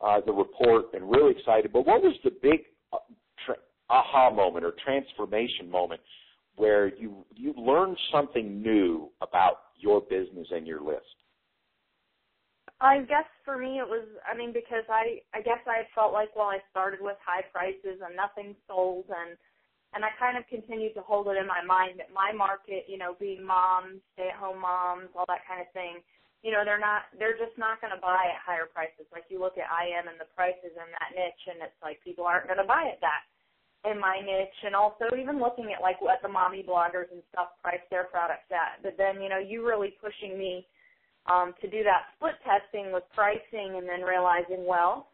[0.00, 1.72] uh, the report and really excited.
[1.72, 2.60] But what was the big
[2.92, 2.98] uh,
[3.44, 3.56] tra-
[3.88, 6.00] aha moment or transformation moment
[6.56, 11.04] where you you learned something new about your business and your list?
[12.80, 16.34] I guess for me it was I mean because I I guess I felt like
[16.34, 19.36] well I started with high prices and nothing sold and
[19.92, 22.96] and I kind of continued to hold it in my mind that my market, you
[22.96, 25.98] know, being moms, stay at home moms, all that kind of thing,
[26.42, 29.04] you know, they're not they're just not gonna buy at higher prices.
[29.12, 32.24] Like you look at IM and the prices in that niche and it's like people
[32.24, 33.28] aren't gonna buy at that
[33.84, 37.56] in my niche and also even looking at like what the mommy bloggers and stuff
[37.62, 38.82] price their products at.
[38.82, 40.66] But then, you know, you really pushing me
[41.28, 45.08] um, to do that split testing with pricing and then realizing, well,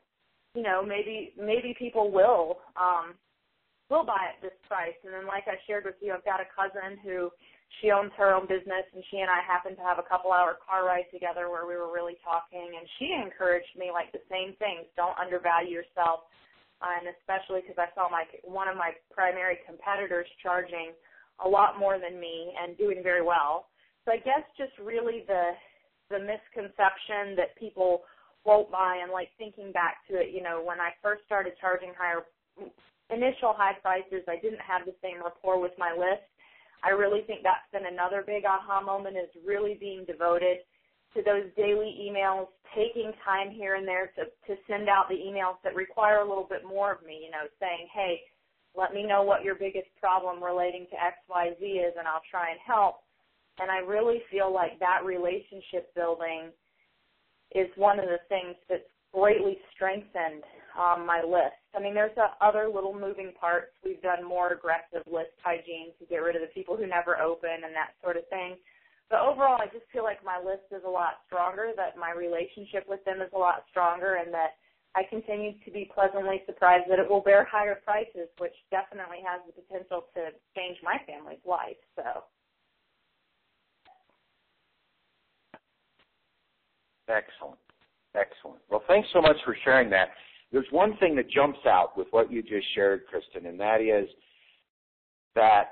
[0.54, 3.14] you know, maybe maybe people will um,
[3.90, 4.96] will buy at this price.
[5.04, 7.30] And then, like I shared with you, I've got a cousin who
[7.80, 10.56] she owns her own business, and she and I happened to have a couple hour
[10.62, 14.54] car ride together where we were really talking, and she encouraged me like the same
[14.56, 16.24] things: don't undervalue yourself,
[16.80, 20.94] uh, and especially because I saw my one of my primary competitors charging
[21.44, 23.68] a lot more than me and doing very well.
[24.04, 25.52] So I guess just really the
[26.08, 28.06] the misconception that people
[28.46, 31.90] won't buy and like thinking back to it, you know, when I first started charging
[31.98, 32.22] higher
[33.10, 36.22] initial high prices, I didn't have the same rapport with my list.
[36.84, 40.58] I really think that's been another big aha moment is really being devoted
[41.14, 45.56] to those daily emails, taking time here and there to, to send out the emails
[45.64, 48.20] that require a little bit more of me, you know, saying, hey,
[48.76, 52.60] let me know what your biggest problem relating to XYZ is and I'll try and
[52.64, 52.96] help.
[53.58, 56.52] And I really feel like that relationship building
[57.54, 58.84] is one of the things that's
[59.16, 60.44] greatly strengthened
[60.76, 61.56] um, my list.
[61.74, 63.72] I mean, there's a, other little moving parts.
[63.82, 67.64] We've done more aggressive list hygiene to get rid of the people who never open
[67.64, 68.56] and that sort of thing.
[69.08, 72.84] But overall, I just feel like my list is a lot stronger, that my relationship
[72.88, 74.60] with them is a lot stronger, and that
[74.94, 79.40] I continue to be pleasantly surprised that it will bear higher prices, which definitely has
[79.46, 81.80] the potential to change my family's life.
[81.94, 82.24] So.
[87.08, 87.65] Excellent.
[88.16, 88.60] Excellent.
[88.70, 90.08] Well, thanks so much for sharing that.
[90.52, 94.08] There's one thing that jumps out with what you just shared, Kristen, and that is
[95.34, 95.64] that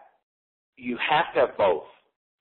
[0.76, 1.84] you have to have both.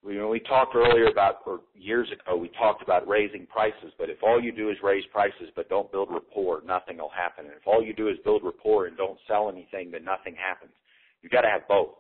[0.04, 4.18] We, we talked earlier about, or years ago, we talked about raising prices, but if
[4.22, 7.46] all you do is raise prices but don't build rapport, nothing will happen.
[7.46, 10.74] And if all you do is build rapport and don't sell anything, then nothing happens.
[11.22, 11.96] You've got to have both.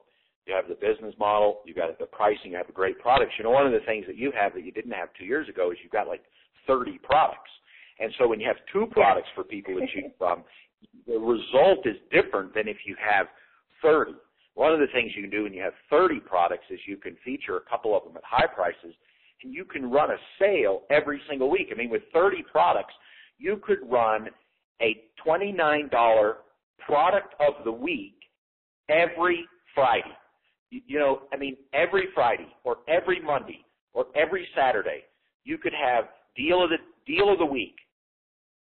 [0.45, 3.31] You have the business model, you've got the pricing, you have the great products.
[3.37, 5.47] You know, one of the things that you have that you didn't have two years
[5.47, 6.23] ago is you've got like
[6.67, 7.49] 30 products.
[7.99, 10.43] And so when you have two products for people to choose from,
[11.07, 13.27] the result is different than if you have
[13.81, 14.13] 30.
[14.55, 17.17] One of the things you can do when you have 30 products is you can
[17.23, 18.93] feature a couple of them at high prices
[19.43, 21.69] and you can run a sale every single week.
[21.71, 22.93] I mean, with 30 products,
[23.37, 24.29] you could run
[24.81, 26.33] a $29
[26.79, 28.15] product of the week
[28.89, 30.15] every Friday.
[30.69, 35.03] You, you know, I mean, every Friday or every Monday or every Saturday,
[35.43, 36.05] you could have
[36.35, 37.75] deal of the deal of the week,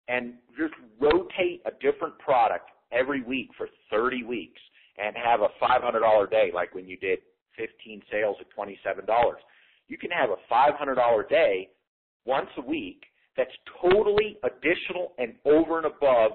[0.07, 4.59] and just rotate a different product every week for 30 weeks,
[4.97, 7.19] and have a $500 day, like when you did
[7.57, 9.05] 15 sales at $27.
[9.87, 11.69] You can have a $500 day
[12.25, 13.03] once a week
[13.37, 13.51] that's
[13.81, 16.31] totally additional and over and above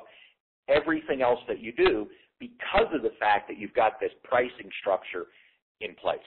[0.69, 2.07] everything else that you do
[2.41, 5.27] because of the fact that you've got this pricing structure
[5.81, 6.19] in place.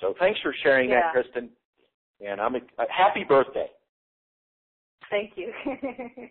[0.00, 1.00] So thanks for sharing yeah.
[1.00, 1.50] that, Kristen.
[2.26, 3.66] And I'm a, a happy birthday.
[5.10, 5.52] Thank you.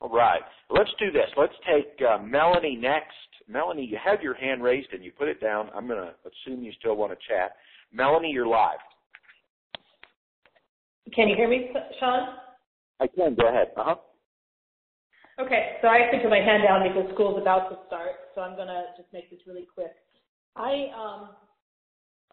[0.00, 0.42] All right.
[0.70, 1.28] Let's do this.
[1.36, 3.14] Let's take uh, Melanie next.
[3.48, 5.70] Melanie, you have your hand raised and you put it down.
[5.74, 7.56] I'm going to assume you still want to chat.
[7.92, 8.78] Melanie, you're live.
[11.14, 12.36] Can you hear me, Sean?
[13.00, 13.34] I can.
[13.34, 13.68] Go ahead.
[13.76, 13.94] Uh huh.
[15.40, 18.40] Okay, so I have to put my hand down because school's about to start, so
[18.40, 19.94] I'm going to just make this really quick.
[20.56, 21.28] I um,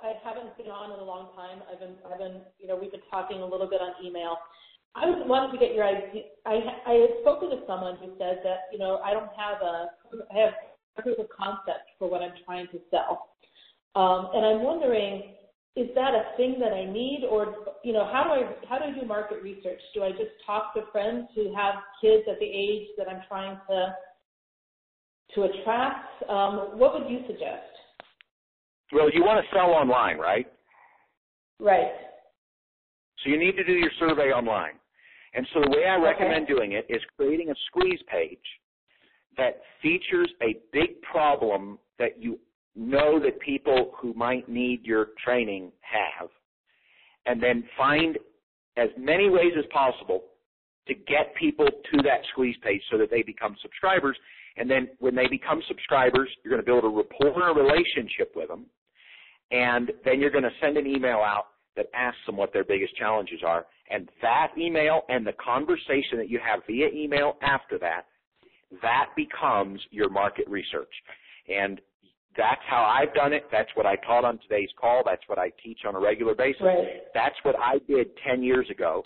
[0.03, 1.63] I haven't been on in a long time.
[1.71, 4.37] I've been, I've been, you know, we've been talking a little bit on email.
[4.95, 6.23] I was wanted to get your idea.
[6.45, 9.89] I, I had spoken to someone who said that, you know, I don't have a,
[10.33, 10.53] I have
[10.97, 13.35] a proof of concept for what I'm trying to sell.
[13.95, 15.35] Um, and I'm wondering,
[15.75, 18.85] is that a thing that I need, or you know, how do I how do
[18.85, 19.79] I do market research?
[19.93, 23.57] Do I just talk to friends who have kids at the age that I'm trying
[23.69, 23.95] to
[25.35, 26.07] to attract?
[26.29, 27.74] Um, what would you suggest?
[28.91, 30.47] Well, you want to sell online, right?
[31.59, 31.91] Right.
[33.23, 34.73] So you need to do your survey online.
[35.33, 38.37] And so the way I recommend doing it is creating a squeeze page
[39.37, 42.39] that features a big problem that you
[42.75, 46.29] know that people who might need your training have,
[47.25, 48.17] and then find
[48.77, 50.23] as many ways as possible
[50.87, 54.17] to get people to that squeeze page so that they become subscribers.
[54.57, 58.47] And then when they become subscribers, you're going to build a rapport a relationship with
[58.47, 58.65] them.
[59.51, 62.95] And then you're going to send an email out that asks them what their biggest
[62.95, 63.65] challenges are.
[63.89, 68.05] And that email and the conversation that you have via email after that,
[68.81, 70.91] that becomes your market research.
[71.53, 71.79] And
[72.37, 73.45] that's how I've done it.
[73.51, 75.03] That's what I taught on today's call.
[75.05, 76.61] That's what I teach on a regular basis.
[76.61, 77.03] Right.
[77.13, 79.03] That's what I did 10 years ago.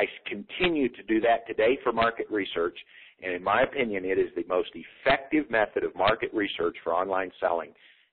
[0.00, 2.78] I continue to do that today for market research.
[3.22, 7.30] And in my opinion, it is the most effective method of market research for online
[7.38, 7.70] selling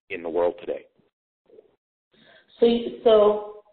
[0.10, 0.86] in the world today.
[2.60, 2.68] So,
[3.04, 3.64] so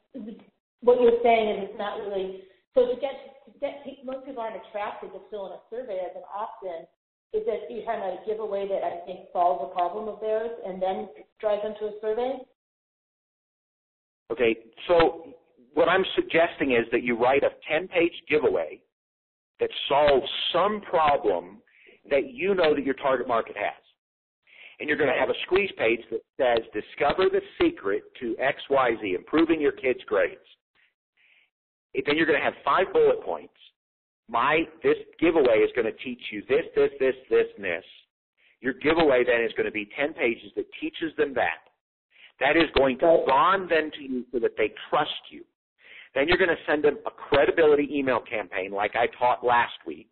[0.81, 2.43] what you're saying is it's not really
[2.75, 6.15] so to get to get most people aren't attracted to fill in a survey as
[6.15, 6.87] an opt-in
[7.33, 10.51] is that you're trying to give away that I think solves a problem of theirs
[10.65, 11.09] and then
[11.41, 12.35] drive them to a survey?
[14.31, 14.57] Okay,
[14.87, 15.35] so
[15.75, 18.81] what I'm suggesting is that you write a 10 page giveaway
[19.61, 21.59] that solves some problem
[22.11, 23.73] that you know that your target market has.
[24.81, 29.15] And you're going to have a squeeze page that says, discover the secret to XYZ,
[29.15, 30.41] improving your kids' grades.
[31.95, 33.55] Then you're going to have five bullet points
[34.29, 37.85] my this giveaway is going to teach you this, this, this, this, and this.
[38.61, 41.69] Your giveaway then is going to be 10 pages that teaches them that.
[42.41, 45.45] That is going to bond them to you so that they trust you.
[46.15, 50.11] Then you're going to send them a credibility email campaign like I taught last week.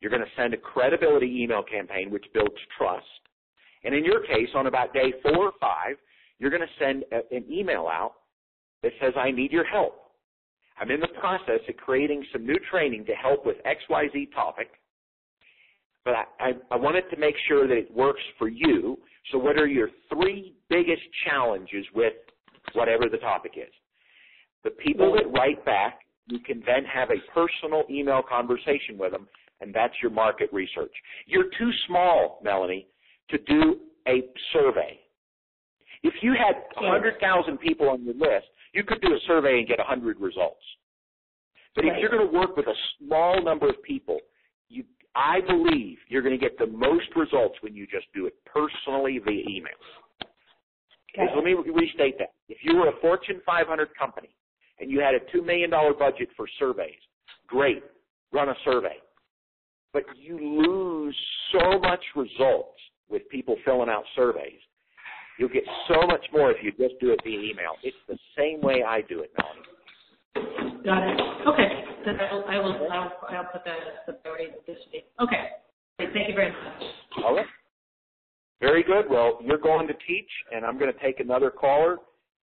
[0.00, 3.04] You're going to send a credibility email campaign which builds trust.
[3.84, 5.96] And in your case, on about day four or five,
[6.38, 8.14] you're going to send a, an email out
[8.82, 10.00] that says, I need your help.
[10.78, 14.68] I'm in the process of creating some new training to help with XYZ topic,
[16.04, 18.98] but I, I, I wanted to make sure that it works for you.
[19.30, 22.14] So what are your three biggest challenges with
[22.72, 23.72] whatever the topic is?
[24.64, 29.28] The people that write back, you can then have a personal email conversation with them,
[29.60, 30.92] and that's your market research.
[31.26, 32.88] You're too small, Melanie,
[33.28, 34.98] to do a survey.
[36.02, 39.78] If you had 100,000 people on your list, you could do a survey and get
[39.78, 40.60] 100 results.
[41.74, 44.18] But if you're going to work with a small number of people,
[44.68, 44.84] you,
[45.14, 49.18] I believe you're going to get the most results when you just do it personally
[49.24, 49.72] via email.
[51.16, 51.32] Okay.
[51.34, 52.32] Let me restate that.
[52.48, 54.30] If you were a Fortune 500 company
[54.80, 56.94] and you had a $2 million budget for surveys,
[57.46, 57.82] great,
[58.32, 58.96] run a survey.
[59.92, 61.16] But you lose
[61.52, 64.60] so much results with people filling out surveys
[65.38, 67.74] You'll get so much more if you just do it via email.
[67.82, 70.82] It's the same way I do it, Melanie.
[70.84, 71.20] Got it.
[71.48, 71.84] Okay.
[72.04, 75.06] Then I will, I will, I'll, I'll put that as the priority this week.
[75.20, 75.48] Okay.
[75.98, 76.82] Thank you very much.
[77.24, 77.46] All right.
[78.60, 79.06] Very good.
[79.10, 81.96] Well, you're going to teach, and I'm going to take another caller,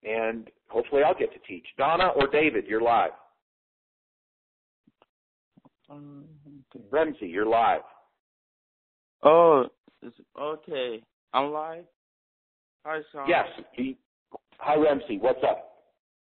[0.04, 1.66] and hopefully I'll get to teach.
[1.78, 3.12] Donna or David, you're live.
[5.90, 6.26] Um,
[6.76, 6.86] okay.
[6.92, 7.82] Remsey, you're live.
[9.24, 9.66] Oh,
[10.40, 11.04] okay.
[11.34, 11.84] I'm live.
[12.86, 13.28] Hi, Sean.
[13.28, 13.46] Yes.
[14.58, 15.18] Hi, Ramsey.
[15.20, 15.68] What's up?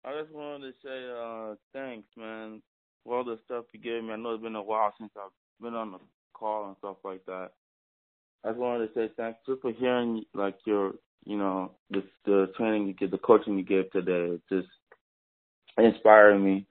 [0.05, 2.62] I just wanted to say uh thanks, man,
[3.05, 4.12] for all the stuff you gave me.
[4.12, 5.99] I know it's been a while since I've been on the
[6.33, 7.51] call and stuff like that.
[8.45, 10.93] I just wanted to say thanks just for hearing like your,
[11.25, 14.39] you know, the the training you gave, the coaching you gave today.
[14.51, 14.69] Just
[15.79, 16.67] inspired me.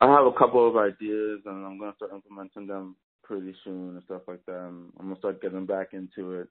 [0.00, 4.02] I have a couple of ideas and I'm gonna start implementing them pretty soon and
[4.04, 4.56] stuff like that.
[4.56, 6.48] I'm, I'm gonna start getting back into it.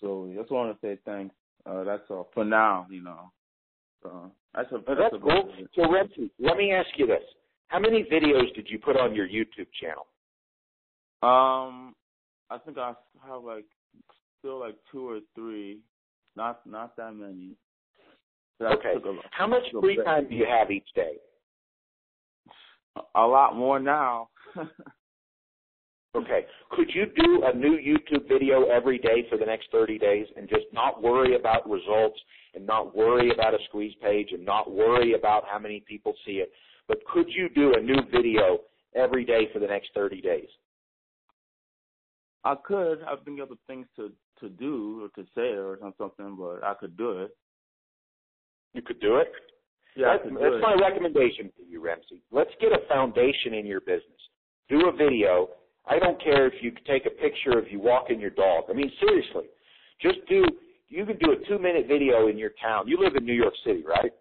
[0.00, 1.34] So I just want to say thanks.
[1.66, 3.30] Uh, that's all for now, you know.
[4.02, 5.52] So that's a that's, that's a cool.
[5.74, 7.22] So Remsey, let me ask you this:
[7.68, 10.06] How many videos did you put on your YouTube channel?
[11.22, 11.94] Um,
[12.48, 12.94] I think I
[13.28, 13.66] have like
[14.38, 15.80] still like two or three,
[16.40, 17.50] not not that many.
[18.58, 18.94] That okay.
[19.30, 21.12] How much free time do you have each day?
[23.14, 24.28] A lot more now.
[26.16, 26.44] Okay.
[26.72, 30.48] Could you do a new YouTube video every day for the next 30 days and
[30.48, 32.18] just not worry about results
[32.56, 36.42] and not worry about a squeeze page and not worry about how many people see
[36.42, 36.50] it?
[36.88, 38.58] But could you do a new video
[38.96, 40.48] every day for the next 30 days?
[42.42, 43.02] I could.
[43.02, 44.10] I think other things to
[44.40, 47.36] to do or to say or something, but I could do it.
[48.74, 49.28] You could do it.
[49.96, 50.60] Yeah, that's, that's it.
[50.60, 52.20] my recommendation for you, Remsey.
[52.30, 54.20] Let's get a foundation in your business.
[54.68, 55.48] Do a video
[55.86, 58.64] I don't care if you take a picture of you walking your dog.
[58.70, 59.44] I mean, seriously,
[60.00, 60.44] just do
[60.88, 62.88] you can do a two minute video in your town.
[62.88, 64.12] You live in New York City, right?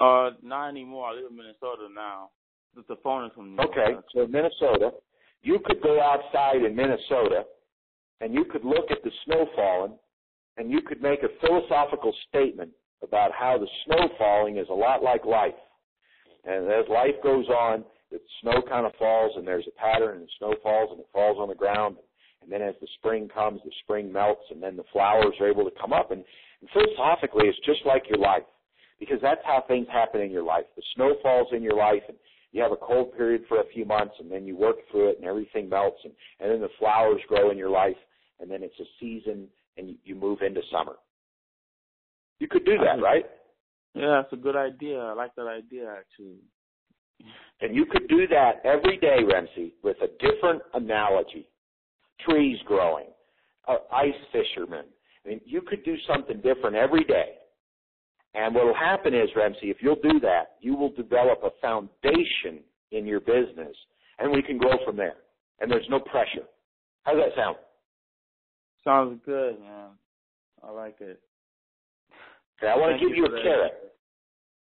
[0.00, 1.08] Uh, not anymore.
[1.08, 2.30] I live in Minnesota now.
[2.76, 3.80] The phone is from Minnesota.
[3.80, 4.90] Okay, so Minnesota.
[5.42, 7.44] You could go outside in Minnesota
[8.20, 9.92] and you could look at the snow falling
[10.56, 12.70] and you could make a philosophical statement
[13.02, 15.54] about how the snow falling is a lot like life.
[16.44, 20.28] And as life goes on, the snow kind of falls and there's a pattern and
[20.38, 21.96] snow falls and it falls on the ground.
[22.42, 25.64] And then as the spring comes, the spring melts and then the flowers are able
[25.64, 26.10] to come up.
[26.10, 26.24] And,
[26.60, 28.44] and philosophically, it's just like your life
[28.98, 30.64] because that's how things happen in your life.
[30.74, 32.16] The snow falls in your life and
[32.50, 35.18] you have a cold period for a few months and then you work through it
[35.18, 37.96] and everything melts and, and then the flowers grow in your life
[38.40, 40.96] and then it's a season and you, you move into summer.
[42.38, 43.24] You could do that, right?
[43.94, 44.98] Yeah, it's a good idea.
[44.98, 46.38] I like that idea actually.
[47.60, 51.48] And you could do that every day, Remsey, with a different analogy.
[52.20, 53.06] Trees growing,
[53.66, 54.84] uh, ice fishermen.
[55.24, 57.34] I mean, you could do something different every day.
[58.34, 62.62] And what will happen is, Remsey, if you'll do that, you will develop a foundation
[62.92, 63.74] in your business,
[64.18, 65.16] and we can grow from there.
[65.60, 66.46] And there's no pressure.
[67.02, 67.56] How does that sound?
[68.84, 69.88] Sounds good, man.
[70.62, 71.20] I like it.
[72.58, 73.94] Okay, I want to give you, you a carrot.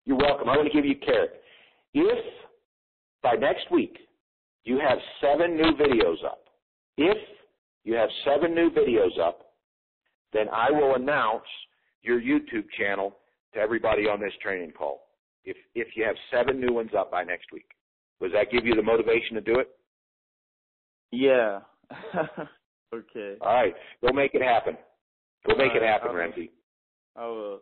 [0.04, 0.48] You're welcome.
[0.48, 1.42] I want to give you a carrot.
[1.94, 2.24] If
[3.22, 3.98] by next week
[4.64, 6.44] you have seven new videos up,
[6.96, 7.16] if
[7.84, 9.52] you have seven new videos up,
[10.32, 11.44] then I will announce
[12.02, 13.16] your YouTube channel
[13.54, 15.06] to everybody on this training call.
[15.44, 17.66] If if you have seven new ones up by next week,
[18.20, 19.68] does that give you the motivation to do it?
[21.12, 21.60] Yeah.
[22.93, 23.37] okay.
[23.41, 23.74] All right.
[24.03, 24.76] Go make it happen.
[25.47, 26.51] Go make right, it happen, Ramsey.
[27.16, 27.61] I will.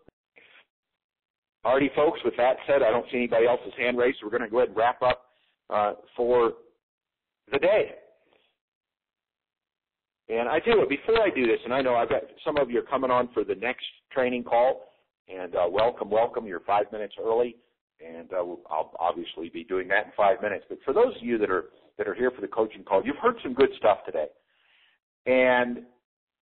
[1.64, 2.20] Alrighty, folks.
[2.25, 4.59] With that said, I don't see anybody else's hand raised, so we're going to go
[4.59, 5.27] ahead and wrap up
[5.70, 6.55] uh, for
[7.53, 7.93] the day.
[10.29, 12.70] And I do it before I do this, and I know I've got some of
[12.70, 14.85] you are coming on for the next training call,
[15.29, 16.47] and uh, welcome, welcome.
[16.47, 17.57] You're five minutes early,
[18.01, 18.39] and uh,
[18.70, 20.64] I'll obviously be doing that in five minutes.
[20.68, 21.66] But for those of you that are
[21.99, 24.27] that are here for the coaching call, you've heard some good stuff today,
[25.27, 25.79] and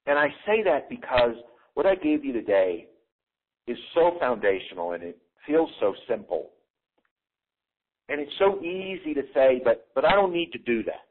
[0.07, 1.35] and I say that because
[1.75, 2.89] what I gave you today
[3.67, 6.51] is so foundational and it feels so simple.
[8.09, 11.07] And it's so easy to say, but but I don't need to do that.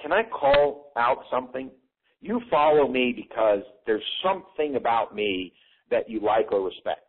[0.00, 1.70] Can I call out something?
[2.20, 5.52] You follow me because there's something about me
[5.90, 7.00] that you like or respect.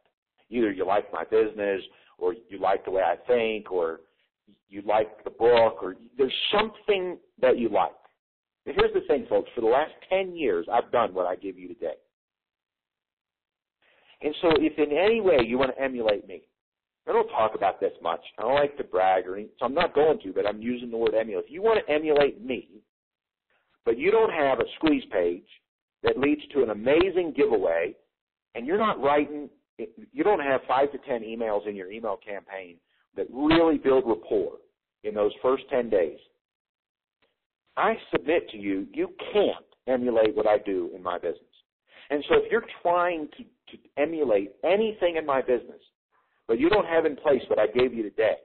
[0.50, 1.82] Either you like my business
[2.18, 4.02] or you like the way I think or
[4.70, 7.92] you like the book or there's something that you like.
[8.66, 9.50] And here's the thing, folks.
[9.54, 11.96] For the last 10 years, I've done what I give you today.
[14.22, 16.44] And so if in any way you want to emulate me,
[17.08, 18.22] I don't talk about this much.
[18.40, 20.90] I don't like to brag or anything, so I'm not going to, but I'm using
[20.90, 21.46] the word emulate.
[21.46, 22.68] If you want to emulate me,
[23.86, 25.46] but you don't have a squeeze page
[26.02, 27.96] that leads to an amazing giveaway,
[28.56, 32.78] and you're not writing, you don't have five to ten emails in your email campaign
[33.16, 34.54] that really build rapport
[35.04, 36.18] in those first 10 days,
[37.78, 41.42] I submit to you, you can't emulate what I do in my business.
[42.10, 45.82] And so if you're trying to, to emulate anything in my business,
[46.48, 48.36] but you don't have in place what I gave you today,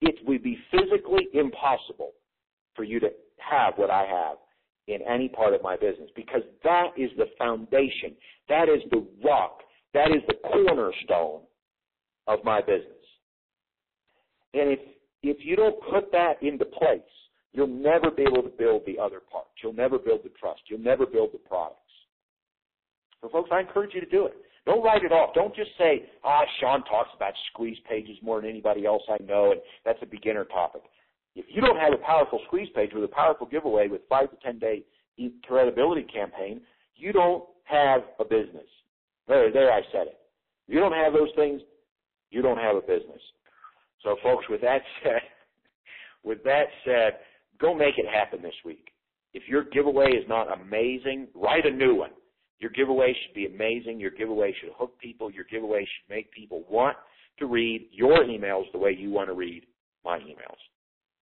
[0.00, 2.12] it would be physically impossible
[2.74, 3.08] for you to
[3.38, 4.36] have what I have
[4.86, 8.14] in any part of my business because that is the foundation.
[8.48, 9.60] That is the rock.
[9.94, 11.42] That is the cornerstone
[12.26, 12.92] of my business.
[14.54, 14.78] And if,
[15.22, 17.00] if you don't put that into place,
[17.58, 19.50] you'll never be able to build the other parts.
[19.60, 20.60] You'll never build the trust.
[20.68, 21.80] You'll never build the products.
[23.20, 24.34] So folks, I encourage you to do it.
[24.64, 25.34] Don't write it off.
[25.34, 29.50] Don't just say, ah, Sean talks about squeeze pages more than anybody else I know,
[29.50, 30.82] and that's a beginner topic.
[31.34, 34.36] If you don't have a powerful squeeze page with a powerful giveaway with five to
[34.36, 34.84] ten day
[35.44, 36.60] credibility campaign,
[36.94, 38.66] you don't have a business.
[39.26, 40.18] There, there, I said it.
[40.68, 41.60] If you don't have those things,
[42.30, 43.20] you don't have a business.
[44.04, 45.22] So, folks, with that said,
[46.22, 47.14] with that said,
[47.60, 48.88] go make it happen this week.
[49.34, 52.10] If your giveaway is not amazing, write a new one.
[52.60, 54.00] Your giveaway should be amazing.
[54.00, 55.30] Your giveaway should hook people.
[55.30, 56.96] Your giveaway should make people want
[57.38, 59.64] to read your emails the way you want to read
[60.04, 60.58] my emails.